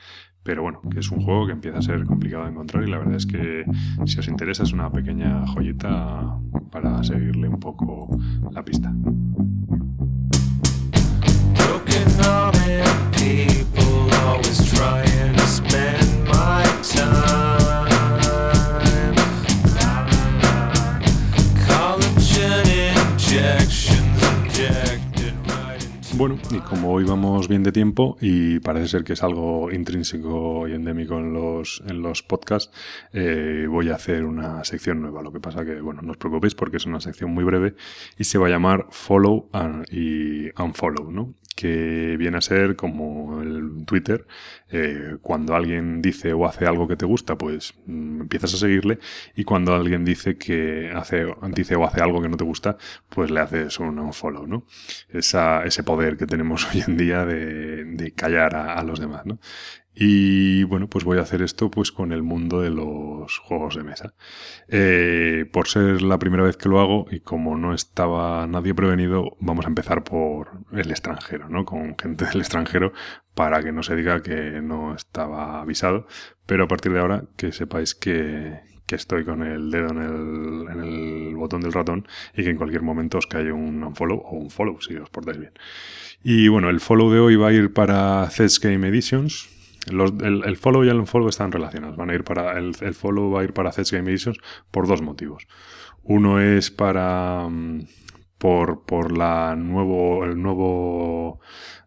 Pero 0.43 0.63
bueno, 0.63 0.81
que 0.91 1.01
es 1.01 1.11
un 1.11 1.21
juego 1.21 1.47
que 1.47 1.53
empieza 1.53 1.79
a 1.79 1.83
ser 1.83 2.05
complicado 2.05 2.45
de 2.45 2.51
encontrar 2.51 2.83
y 2.85 2.91
la 2.91 2.99
verdad 2.99 3.17
es 3.17 3.27
que 3.27 3.65
si 4.07 4.19
os 4.19 4.29
interesa 4.29 4.63
es 4.63 4.73
una 4.73 4.91
pequeña 4.91 5.47
joyita 5.47 6.39
para 6.71 7.05
seguirle 7.05 7.49
un 7.49 7.61
poco 7.61 7.82
la 8.51 8.63
pista. 8.63 8.93
Bueno, 26.23 26.39
y 26.53 26.61
como 26.61 26.93
hoy 26.93 27.03
vamos 27.03 27.49
bien 27.49 27.65
de 27.65 27.73
tiempo 27.73 28.17
y 28.21 28.61
parece 28.61 28.87
ser 28.87 29.03
que 29.03 29.15
es 29.15 29.25
algo 29.25 29.73
intrínseco 29.73 30.69
y 30.69 30.73
endémico 30.73 31.19
en 31.19 31.33
los, 31.33 31.83
en 31.85 32.01
los 32.01 32.23
podcasts, 32.23 32.73
eh, 33.13 33.67
voy 33.69 33.91
a 33.91 33.97
hacer 33.97 34.25
una 34.25 34.63
sección 34.63 35.03
nueva. 35.03 35.21
Lo 35.25 35.33
que 35.33 35.41
pasa 35.41 35.65
que, 35.65 35.81
bueno, 35.81 36.01
no 36.01 36.13
os 36.13 36.19
preocupéis 36.19 36.55
porque 36.55 36.77
es 36.77 36.87
una 36.87 37.01
sección 37.01 37.33
muy 37.33 37.43
breve 37.43 37.75
y 38.17 38.23
se 38.23 38.39
va 38.39 38.47
a 38.47 38.51
llamar 38.51 38.87
Follow 38.91 39.51
y 39.91 40.51
Unfollow, 40.63 41.11
¿no? 41.11 41.35
Que 41.55 42.17
viene 42.19 42.39
a 42.39 42.41
ser 42.41 42.77
como 42.77 43.43
el 43.43 43.85
Twitter, 43.87 44.27
eh, 44.71 45.17
cuando 45.21 45.55
alguien 45.55 46.03
dice 46.03 46.33
o 46.33 46.47
hace 46.47 46.67
algo 46.67 46.89
que 46.89 46.97
te 46.97 47.07
gusta, 47.07 47.37
pues 47.37 47.75
mm, 47.87 48.23
empiezas 48.23 48.55
a 48.55 48.57
seguirle, 48.57 48.99
y 49.37 49.45
cuando 49.45 49.75
alguien 49.75 50.05
dice 50.05 50.37
que 50.37 50.91
hace, 50.95 51.27
dice 51.55 51.77
o 51.77 51.85
hace 51.85 52.01
algo 52.01 52.23
que 52.23 52.29
no 52.29 52.37
te 52.37 52.45
gusta, 52.45 52.77
pues 53.09 53.31
le 53.31 53.41
haces 53.41 53.79
un 53.79 54.13
follow, 54.13 54.47
¿no? 54.47 54.65
Esa, 55.11 55.65
ese 55.65 55.83
poder 55.83 56.17
que 56.17 56.27
tenemos 56.27 56.67
hoy 56.75 56.83
en 56.87 56.97
día 56.97 57.25
de, 57.25 57.72
de 57.85 58.13
callar 58.13 58.55
a, 58.57 58.83
los 58.83 59.01
demás, 59.01 59.27
¿no? 59.27 59.39
Y 59.95 60.65
bueno, 60.65 60.89
pues 60.89 61.05
voy 61.05 61.19
a 61.19 61.23
hacer 61.23 61.43
esto 61.43 61.71
pues 61.71 61.93
con 61.93 62.13
el 62.13 62.23
mundo 62.23 62.63
de 62.63 62.71
los 62.71 63.39
juegos 63.39 63.77
de 63.77 63.85
mesa. 63.85 64.15
Eh, 64.69 65.45
por 65.53 65.69
ser 65.69 66.01
la 66.01 66.19
primera 66.19 66.43
vez 66.43 66.57
que 66.57 66.71
lo 66.71 66.81
hago 66.81 67.07
y 67.11 67.21
como 67.21 67.57
no 67.59 67.75
estaba 67.75 68.47
nadie 68.47 68.75
prevenido, 68.75 69.37
vamos 69.39 69.67
a 69.67 69.69
empezar 69.69 70.03
por 70.03 70.65
el 70.73 70.91
extranjero, 70.91 71.49
¿no? 71.51 71.67
Con 71.67 71.97
gente 71.99 72.25
del 72.25 72.41
extranjero 72.41 72.93
para 73.35 73.63
que 73.63 73.73
no 73.73 73.83
se 73.83 73.97
diga 73.97 74.23
que 74.23 74.63
no 74.63 74.95
estaba 74.95 75.61
avisado. 75.61 76.07
Pero 76.47 76.65
a 76.65 76.69
partir 76.69 76.93
de 76.93 77.01
ahora 77.01 77.25
que 77.37 77.53
sepáis 77.53 77.95
que, 77.95 78.72
que 78.93 78.97
estoy 78.97 79.25
con 79.25 79.43
el 79.43 79.71
dedo 79.71 79.89
en 79.89 79.99
el, 80.03 81.35
botón 81.35 81.63
del 81.63 81.73
ratón 81.73 82.07
y 82.37 82.45
que 82.45 82.51
en 82.51 82.59
cualquier 82.59 82.83
momento 82.83 83.17
os 83.17 83.27
cae 83.27 83.51
un 83.51 83.83
unfollow 83.83 84.19
o 84.19 84.37
un 84.37 84.51
follow 84.51 84.83
si 84.83 84.95
os 84.97 85.09
portáis 85.09 85.39
bien. 85.39 85.53
Y 86.23 86.49
bueno, 86.49 86.69
el 86.69 86.79
follow 86.81 87.11
de 87.11 87.19
hoy 87.19 87.37
va 87.37 87.49
a 87.49 87.53
ir 87.53 87.73
para 87.73 88.29
Zeds 88.31 88.61
Game 88.61 88.87
Editions 88.87 89.49
el, 89.87 90.57
follow 90.59 90.85
y 90.85 90.91
el 90.91 90.99
unfollow 90.99 91.29
están 91.31 91.53
relacionados. 91.53 91.97
Van 91.97 92.11
a 92.11 92.15
ir 92.15 92.23
para, 92.23 92.59
el, 92.59 92.75
follow 92.75 93.31
va 93.31 93.41
a 93.41 93.45
ir 93.45 93.55
para 93.55 93.73
Zeds 93.73 93.93
Game 93.93 94.11
Editions 94.11 94.39
por 94.71 94.87
dos 94.87 95.01
motivos. 95.01 95.49
Uno 96.03 96.39
es 96.39 96.71
para 96.71 97.49
mm, 97.49 97.87
por, 98.37 98.85
por 98.85 99.17
la 99.17 99.57
nuevo, 99.57 100.23
el 100.25 100.41
nuevo 100.41 101.41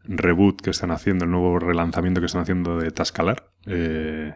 reboot 0.05 0.59
que 0.59 0.71
están 0.71 0.89
haciendo, 0.89 1.25
el 1.25 1.31
nuevo 1.31 1.59
relanzamiento 1.59 2.19
que 2.19 2.25
están 2.25 2.41
haciendo 2.41 2.79
de 2.79 2.89
Tascalar. 2.89 3.47
Eh, 3.67 4.33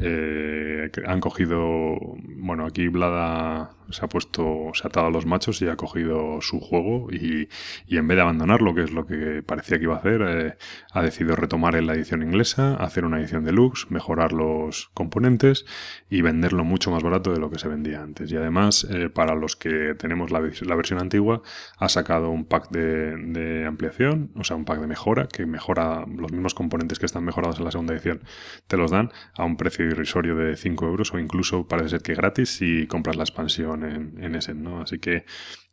eh, 0.00 0.90
han 1.06 1.20
cogido, 1.20 1.96
bueno, 2.36 2.66
aquí 2.66 2.86
Blada 2.86 3.70
se 3.90 4.04
ha 4.04 4.08
puesto, 4.08 4.70
se 4.74 4.86
ha 4.86 4.88
atado 4.88 5.06
a 5.06 5.10
los 5.10 5.26
machos 5.26 5.60
y 5.60 5.68
ha 5.68 5.76
cogido 5.76 6.40
su 6.40 6.60
juego 6.60 7.08
y, 7.10 7.48
en 7.88 8.06
vez 8.06 8.16
de 8.16 8.22
abandonarlo, 8.22 8.74
que 8.74 8.84
es 8.84 8.92
lo 8.92 9.06
que 9.06 9.42
parecía 9.44 9.78
que 9.78 9.84
iba 9.84 9.96
a 9.96 9.98
hacer, 9.98 10.22
eh, 10.22 10.56
ha 10.92 11.02
decidido 11.02 11.34
retomar 11.34 11.74
en 11.74 11.86
la 11.86 11.94
edición 11.94 12.22
inglesa, 12.22 12.74
hacer 12.74 13.04
una 13.04 13.18
edición 13.18 13.44
deluxe, 13.44 13.90
mejorar 13.90 14.32
los 14.32 14.90
componentes 14.94 15.64
y 16.10 16.22
venderlo 16.22 16.64
mucho 16.64 16.90
más 16.92 17.02
barato 17.02 17.32
de 17.32 17.40
lo 17.40 17.50
que 17.50 17.58
se 17.58 17.66
vendía 17.68 18.02
antes. 18.02 18.30
Y 18.30 18.36
además, 18.36 18.86
eh, 18.90 19.08
para 19.08 19.34
los 19.34 19.56
que 19.56 19.94
tenemos 19.98 20.30
la, 20.30 20.40
versión 20.40 21.00
antigua, 21.00 21.42
ha 21.76 21.88
sacado 21.88 22.30
un 22.30 22.44
pack 22.44 22.70
de 22.70 23.64
ampliación, 23.66 24.30
o 24.36 24.44
sea, 24.44 24.56
un 24.56 24.64
pack 24.64 24.80
de 24.80 24.86
mejora, 24.86 25.26
que 25.26 25.44
mejora 25.46 26.04
los 26.06 26.30
mismos 26.30 26.54
componentes 26.54 26.98
que 26.98 27.06
están 27.06 27.24
mejorados 27.24 27.58
en 27.58 27.64
la 27.64 27.70
segunda 27.72 27.94
edición, 27.94 28.20
te 28.66 28.76
los 28.76 28.90
dan 28.90 29.10
a 29.34 29.44
un 29.44 29.56
precio 29.56 29.84
irrisorio 29.84 30.36
de 30.36 30.56
5 30.56 30.86
euros 30.86 31.12
o 31.14 31.18
incluso 31.18 31.66
parece 31.66 31.90
ser 31.90 32.02
que 32.02 32.14
gratis 32.14 32.50
si 32.50 32.86
compras 32.86 33.16
la 33.16 33.24
expansión 33.24 33.84
en, 33.84 34.22
en 34.22 34.34
ese, 34.34 34.54
¿no? 34.54 34.82
Así 34.82 34.98
que 34.98 35.24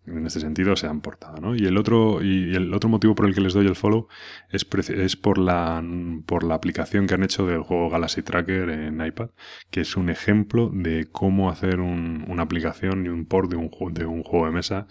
en 0.08 0.26
este 0.26 0.40
sentido 0.40 0.76
se 0.76 0.88
han 0.88 1.02
portado, 1.02 1.38
¿no? 1.38 1.56
Y 1.56 1.66
el 1.66 1.78
otro, 1.78 2.22
y 2.24 2.56
el 2.56 2.74
otro 2.74 2.90
motivo 2.90 3.16
por 3.16 3.26
el 3.26 3.34
que 3.34 3.42
les 3.42 3.54
doy 3.54 3.66
el 3.66 3.76
follow 3.76 4.08
es, 4.50 4.68
es 4.90 5.16
por, 5.16 5.38
la, 5.38 5.84
por 6.26 6.44
la 6.44 6.56
aplicación 6.56 7.08
que 7.08 7.16
han 7.16 7.24
hecho 7.24 7.46
del 7.46 7.62
juego 7.62 7.90
Galaxy 7.90 8.22
Tracker 8.22 8.70
en 8.70 9.06
iPad, 9.06 9.30
que 9.72 9.82
es 9.82 9.98
un 9.98 10.10
ejemplo 10.10 10.70
de 10.72 11.08
cómo 11.12 11.50
hacer 11.50 11.80
una 11.80 12.44
aplicación 12.44 13.06
y 13.06 13.10
un 13.10 13.26
port 13.26 13.50
de 13.50 13.58
un, 13.58 13.72
de 13.94 14.06
un 14.06 14.24
juego 14.24 14.46
de 14.46 14.52
mesa 14.52 14.88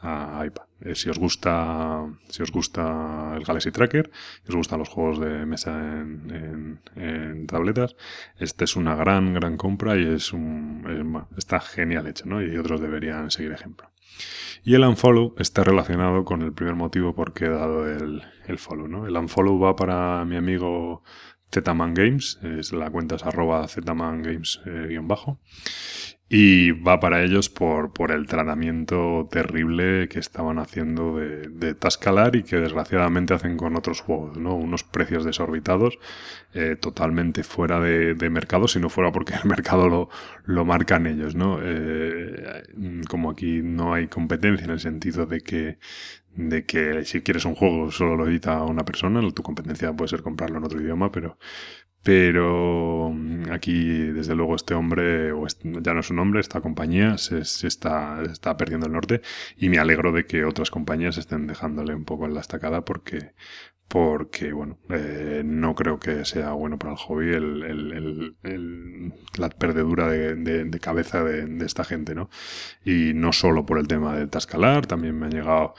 a 0.00 0.42
iPad. 0.44 0.65
Eh, 0.80 0.94
si 0.94 1.08
os 1.08 1.18
gusta, 1.18 2.06
si 2.28 2.42
os 2.42 2.52
gusta 2.52 3.34
el 3.36 3.44
Galaxy 3.44 3.70
Tracker, 3.70 4.10
si 4.44 4.50
os 4.50 4.56
gustan 4.56 4.78
los 4.78 4.88
juegos 4.88 5.18
de 5.20 5.46
mesa 5.46 5.72
en, 5.80 7.46
tabletas, 7.46 7.96
esta 8.38 8.64
es 8.64 8.76
una 8.76 8.94
gran, 8.94 9.32
gran 9.34 9.56
compra 9.56 9.96
y 9.96 10.06
es 10.06 10.32
un, 10.32 11.26
está 11.36 11.60
genial 11.60 12.06
hecho, 12.06 12.26
¿no? 12.26 12.42
Y 12.42 12.56
otros 12.58 12.80
deberían 12.80 13.30
seguir 13.30 13.52
ejemplo. 13.52 13.90
Y 14.64 14.74
el 14.74 14.84
unfollow 14.84 15.34
está 15.38 15.64
relacionado 15.64 16.24
con 16.24 16.42
el 16.42 16.52
primer 16.52 16.74
motivo 16.74 17.14
por 17.14 17.32
qué 17.32 17.46
he 17.46 17.50
dado 17.50 17.88
el, 17.88 18.22
follow. 18.58 18.88
¿no? 18.88 19.06
El 19.06 19.16
unfollow 19.16 19.58
va 19.58 19.76
para 19.76 20.24
mi 20.24 20.36
amigo 20.36 21.02
Zman 21.52 21.94
Games, 21.94 22.40
es 22.42 22.72
la 22.72 22.90
cuenta 22.90 23.16
es 23.16 23.24
arroba 23.24 23.66
Zman 23.68 24.22
Games 24.22 24.60
eh. 24.66 24.98
Y 26.28 26.72
va 26.72 26.98
para 26.98 27.22
ellos 27.22 27.48
por, 27.48 27.92
por 27.92 28.10
el 28.10 28.26
tratamiento 28.26 29.28
terrible 29.30 30.08
que 30.08 30.18
estaban 30.18 30.58
haciendo 30.58 31.16
de, 31.18 31.48
de 31.48 31.74
Tascalar 31.74 32.34
y 32.34 32.42
que 32.42 32.56
desgraciadamente 32.56 33.32
hacen 33.32 33.56
con 33.56 33.76
otros 33.76 34.00
juegos, 34.00 34.36
¿no? 34.36 34.56
Unos 34.56 34.82
precios 34.82 35.24
desorbitados, 35.24 36.00
eh, 36.52 36.74
totalmente 36.74 37.44
fuera 37.44 37.78
de, 37.78 38.30
mercado, 38.30 38.66
si 38.66 38.80
no 38.80 38.88
fuera 38.88 39.12
porque 39.12 39.34
el 39.42 39.48
mercado 39.48 39.88
lo, 39.88 40.08
lo 40.44 40.64
marcan 40.64 41.06
ellos, 41.06 41.36
¿no? 41.36 41.60
Eh, 41.62 42.62
como 43.08 43.30
aquí 43.30 43.60
no 43.62 43.94
hay 43.94 44.08
competencia 44.08 44.64
en 44.64 44.70
el 44.72 44.80
sentido 44.80 45.26
de 45.26 45.42
que, 45.42 45.78
de 46.34 46.64
que 46.66 47.04
si 47.04 47.22
quieres 47.22 47.44
un 47.44 47.54
juego 47.54 47.92
solo 47.92 48.16
lo 48.16 48.26
edita 48.26 48.62
una 48.64 48.84
persona, 48.84 49.20
tu 49.32 49.42
competencia 49.42 49.92
puede 49.92 50.08
ser 50.08 50.22
comprarlo 50.22 50.58
en 50.58 50.64
otro 50.64 50.80
idioma, 50.80 51.12
pero, 51.12 51.38
pero 52.06 53.10
mm, 53.12 53.50
aquí, 53.50 53.96
desde 54.12 54.36
luego, 54.36 54.54
este 54.54 54.74
hombre, 54.74 55.32
o 55.32 55.44
ya 55.82 55.92
no 55.92 55.98
es 55.98 56.10
un 56.10 56.20
hombre, 56.20 56.40
esta 56.40 56.60
compañía 56.60 57.18
se, 57.18 57.40
está, 57.40 58.22
está, 58.22 58.56
perdiendo 58.56 58.86
el 58.86 58.92
norte. 58.92 59.22
Y 59.56 59.68
me 59.70 59.78
alegro 59.78 60.12
de 60.12 60.24
que 60.24 60.44
otras 60.44 60.70
compañías 60.70 61.18
estén 61.18 61.48
dejándole 61.48 61.96
un 61.96 62.04
poco 62.04 62.26
en 62.26 62.34
la 62.34 62.40
estacada 62.40 62.84
porque, 62.84 63.32
porque 63.88 64.52
bueno, 64.52 64.78
eh, 64.90 65.42
no 65.44 65.74
creo 65.74 66.00
que 66.00 66.24
sea 66.24 66.52
bueno 66.52 66.78
para 66.78 66.92
el 66.92 66.98
hobby 66.98 67.28
el, 67.28 68.34
el, 68.42 69.14
la 69.38 69.48
perdedura 69.48 70.08
de, 70.08 70.78
cabeza 70.80 71.22
de, 71.22 71.64
esta 71.64 71.84
gente, 71.84 72.14
¿no? 72.14 72.28
Y 72.84 73.12
no 73.14 73.32
solo 73.32 73.64
por 73.64 73.78
el 73.78 73.86
tema 73.86 74.16
del 74.16 74.28
Tascalar, 74.28 74.86
también 74.86 75.18
me 75.18 75.26
han 75.26 75.32
llegado 75.32 75.74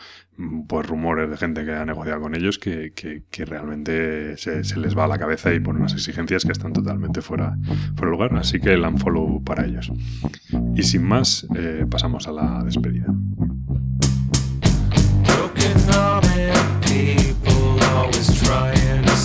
pues 0.68 0.88
rumores 0.88 1.30
de 1.30 1.36
gente 1.36 1.66
que 1.66 1.74
ha 1.74 1.84
negociado 1.84 2.22
con 2.22 2.36
ellos 2.36 2.60
que, 2.60 2.94
que, 2.94 3.46
realmente 3.46 4.38
se, 4.38 4.62
les 4.78 4.96
va 4.96 5.06
a 5.06 5.08
la 5.08 5.18
cabeza 5.18 5.54
y 5.54 5.60
ponen 5.60 5.82
unas 5.82 5.94
exigencias 5.94 6.46
que 6.46 6.52
están 6.52 6.74
totalmente 6.74 7.22
fuera, 7.22 7.58
fuera 7.96 8.06
de 8.06 8.12
lugar. 8.12 8.36
Así 8.36 8.60
que 8.60 8.74
el 8.74 8.84
unfollow 8.84 9.44
para 9.44 9.66
ellos. 9.66 9.92
Y 10.76 10.84
sin 10.84 11.04
más, 11.04 11.48
eh, 11.56 11.86
pasamos 11.90 12.28
a 12.28 12.32
la 12.32 12.64
despedida. 12.64 13.08
Just 18.18 18.44
trying 18.44 19.06
to 19.06 19.16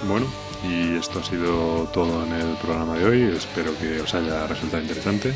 bueno, 0.08 0.28
y 0.63 0.97
esto 0.97 1.19
ha 1.19 1.23
sido 1.23 1.86
todo 1.93 2.25
en 2.25 2.34
el 2.34 2.56
programa 2.58 2.95
de 2.95 3.06
hoy. 3.06 3.23
Espero 3.36 3.78
que 3.78 4.02
os 4.02 4.13
haya 4.13 4.47
resultado 4.47 4.82
interesante 4.82 5.34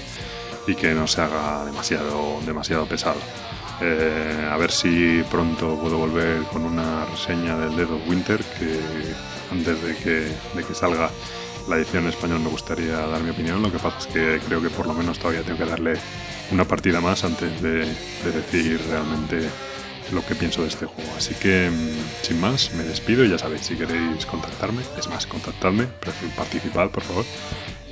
y 0.67 0.75
que 0.75 0.93
no 0.93 1.07
se 1.07 1.21
haga 1.21 1.65
demasiado, 1.65 2.39
demasiado 2.45 2.85
pesado. 2.85 3.19
Eh, 3.81 4.47
a 4.49 4.55
ver 4.57 4.71
si 4.71 5.23
pronto 5.31 5.75
puedo 5.81 5.97
volver 5.97 6.43
con 6.43 6.63
una 6.63 7.05
reseña 7.05 7.57
del 7.57 7.75
Dead 7.75 7.89
of 7.89 8.07
Winter 8.07 8.39
que 8.59 8.79
antes 9.51 9.81
de 9.81 9.95
que, 9.95 10.31
de 10.55 10.63
que 10.65 10.75
salga 10.75 11.09
la 11.67 11.77
edición 11.77 12.03
en 12.03 12.09
español 12.09 12.39
me 12.39 12.49
gustaría 12.49 12.97
dar 12.97 13.21
mi 13.21 13.31
opinión. 13.31 13.61
Lo 13.61 13.71
que 13.71 13.79
pasa 13.79 13.97
es 13.99 14.07
que 14.07 14.39
creo 14.45 14.61
que 14.61 14.69
por 14.69 14.85
lo 14.85 14.93
menos 14.93 15.17
todavía 15.17 15.41
tengo 15.41 15.57
que 15.57 15.65
darle 15.65 15.93
una 16.51 16.65
partida 16.65 17.01
más 17.01 17.23
antes 17.23 17.62
de, 17.62 17.86
decir 18.34 18.82
realmente 18.89 19.49
lo 20.12 20.25
que 20.25 20.36
pienso 20.36 20.62
de 20.62 20.67
este 20.67 20.86
juego. 20.86 21.10
Así 21.17 21.34
que, 21.36 21.69
mm, 21.69 22.25
sin 22.25 22.39
más, 22.39 22.73
me 22.73 22.84
despido 22.84 23.25
ya 23.25 23.38
sabéis, 23.38 23.62
si 23.62 23.75
queréis 23.75 24.25
contactarme, 24.25 24.82
es 24.97 25.08
más, 25.08 25.25
contactadme, 25.25 25.88
participad, 26.36 26.89
por 26.89 27.03
favor. 27.03 27.25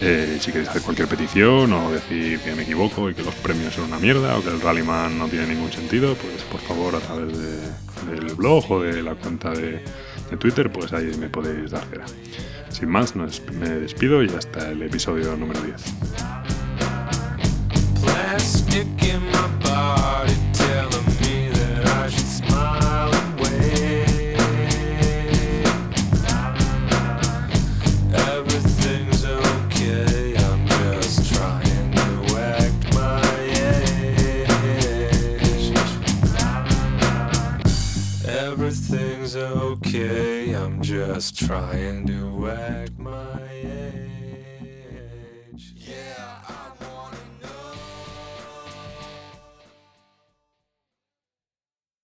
Eh, 0.04 0.40
si 0.40 0.52
queréis 0.52 0.70
hacer 0.70 0.82
cualquier 0.82 1.08
petición 1.08 1.72
o 1.74 1.92
decir 1.92 2.40
que 2.40 2.56
me 2.56 2.64
equivoco 2.64 3.10
y 3.12 3.14
que 3.14 3.22
los 3.22 3.36
premios 3.36 3.76
son 3.76 3.84
una 3.86 4.00
mierda 4.00 4.36
o 4.36 4.44
que 4.44 4.50
el 4.50 4.60
Rallyman 4.60 5.18
no 5.18 5.28
tiene 5.28 5.46
ningún 5.46 5.72
sentido, 5.72 6.16
pues 6.16 6.42
por 6.52 6.60
favor 6.62 6.96
a 6.96 7.00
través 7.00 7.38
del 7.38 8.36
blog 8.36 8.72
o 8.72 8.82
de 8.82 9.04
la 9.04 9.14
cuenta 9.14 9.52
de, 9.52 9.84
de, 10.32 10.38
Twitter, 10.38 10.72
pues 10.72 10.92
ahí 10.92 11.12
me 11.20 11.30
podéis 11.30 11.70
dar 11.70 11.86
cera. 11.86 12.06
Sin 12.70 12.90
más, 12.90 13.16
me 13.16 13.30
despido 13.70 14.24
y 14.24 14.30
hasta 14.30 14.72
el 14.72 14.82
episodio 14.82 15.38
número 15.38 15.62
10. 15.62 16.41
Everything's 38.28 39.36
okay, 39.36 40.54
I'm 40.54 40.82
just 40.82 41.38
trying 41.38 42.08
to 42.08 42.50
act 42.50 42.91